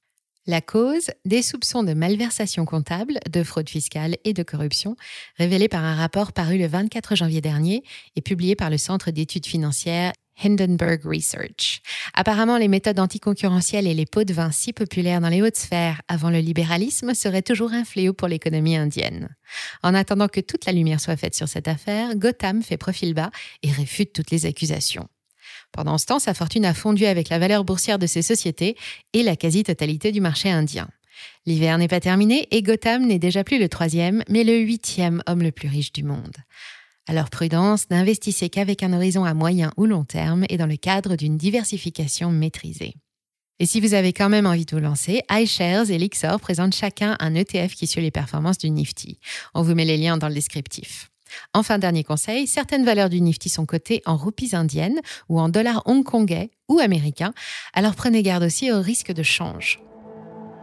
La 0.47 0.61
cause 0.61 1.11
Des 1.25 1.43
soupçons 1.43 1.85
de 1.85 1.93
malversation 1.93 2.65
comptable, 2.65 3.21
de 3.31 3.45
fraude 3.45 3.69
fiscale 3.69 4.17
et 4.25 4.33
de 4.33 4.43
corruption, 4.43 4.97
révélés 5.37 5.69
par 5.69 5.85
un 5.85 5.95
rapport 5.95 6.33
paru 6.33 6.59
le 6.59 6.67
24 6.67 7.15
janvier 7.15 7.41
dernier 7.41 7.85
et 8.17 8.21
publié 8.21 8.57
par 8.57 8.71
le 8.71 8.79
Centre 8.79 9.11
d'études 9.11 9.47
financières 9.47 10.13
Hindenburg 10.43 11.01
Research. 11.05 11.83
Apparemment, 12.15 12.59
les 12.59 12.69
méthodes 12.69 12.99
anticoncurrentielles 12.99 13.87
et 13.87 13.95
les 13.95 14.07
pots 14.07 14.25
de 14.25 14.33
vin 14.33 14.51
si 14.51 14.73
populaires 14.73 15.21
dans 15.21 15.29
les 15.29 15.43
hautes 15.43 15.57
sphères 15.57 16.03
avant 16.09 16.31
le 16.31 16.39
libéralisme 16.39 17.15
seraient 17.15 17.43
toujours 17.43 17.73
un 17.73 17.85
fléau 17.85 18.13
pour 18.13 18.29
l'économie 18.29 18.77
indienne. 18.77 19.29
En 19.83 19.95
attendant 19.95 20.29
que 20.29 20.41
toute 20.41 20.67
la 20.67 20.73
lumière 20.73 21.01
soit 21.01 21.17
faite 21.17 21.35
sur 21.35 21.49
cette 21.49 21.69
affaire, 21.69 22.17
Gotham 22.17 22.63
fait 22.63 22.77
profil 22.77 23.15
bas 23.15 23.31
et 23.63 23.71
réfute 23.71 24.13
toutes 24.13 24.31
les 24.31 24.47
accusations. 24.47 25.09
Pendant 25.73 25.99
ce 25.99 26.07
temps, 26.07 26.19
sa 26.19 26.35
fortune 26.35 26.65
a 26.65 26.75
fondu 26.75 27.07
avec 27.07 27.29
la 27.29 27.39
valeur 27.39 27.65
boursière 27.65 27.99
de 27.99 28.07
ses 28.07 28.23
sociétés 28.23 28.77
et 29.13 29.23
la 29.23 29.37
quasi-totalité 29.37 30.13
du 30.13 30.21
marché 30.21 30.51
indien. 30.51 30.89
L'hiver 31.47 31.79
n'est 31.79 31.89
pas 31.89 32.01
terminé 32.01 32.49
et 32.51 32.63
Gotham 32.63 33.07
n'est 33.07 33.19
déjà 33.19 33.45
plus 33.45 33.59
le 33.59 33.69
troisième, 33.69 34.25
mais 34.29 34.45
le 34.45 34.59
huitième 34.59 35.23
homme 35.27 35.43
le 35.43 35.53
plus 35.53 35.69
riche 35.69 35.93
du 35.93 36.03
monde. 36.03 36.37
Alors 37.11 37.29
prudence, 37.29 37.91
n'investissez 37.91 38.51
qu'avec 38.51 38.85
un 38.85 38.93
horizon 38.93 39.25
à 39.25 39.35
moyen 39.35 39.73
ou 39.77 39.85
long 39.85 40.05
terme 40.05 40.45
et 40.49 40.57
dans 40.57 40.69
le 40.69 40.77
cadre 40.77 41.17
d'une 41.17 41.37
diversification 41.37 42.31
maîtrisée. 42.31 42.95
Et 43.59 43.67
si 43.67 43.81
vous 43.81 43.95
avez 43.95 44.13
quand 44.13 44.29
même 44.29 44.47
envie 44.47 44.65
de 44.65 44.77
vous 44.77 44.81
lancer, 44.81 45.21
iShares 45.29 45.91
et 45.91 45.99
Lixor 45.99 46.39
présentent 46.39 46.77
chacun 46.77 47.17
un 47.19 47.35
ETF 47.35 47.75
qui 47.75 47.89
suit 47.89 48.01
les 48.01 48.13
performances 48.13 48.59
du 48.59 48.71
Nifty. 48.71 49.19
On 49.55 49.63
vous 49.63 49.75
met 49.75 49.85
les 49.85 49.97
liens 49.97 50.19
dans 50.19 50.29
le 50.29 50.35
descriptif. 50.35 51.11
Enfin, 51.53 51.81
dernier 51.81 52.05
conseil, 52.05 52.47
certaines 52.47 52.85
valeurs 52.85 53.11
du 53.11 53.21
Nifty 53.21 53.49
sont 53.49 53.67
cotées 53.67 54.03
en 54.07 54.17
roupies 54.17 54.55
indiennes 54.55 55.01
ou 55.29 55.41
en 55.41 55.49
dollars 55.49 55.83
hongkongais 55.87 56.53
ou 56.69 56.79
américains, 56.79 57.35
alors 57.75 57.97
prenez 57.97 58.23
garde 58.23 58.45
aussi 58.45 58.71
au 58.71 58.81
risque 58.81 59.11
de 59.11 59.25
change. 59.25 59.81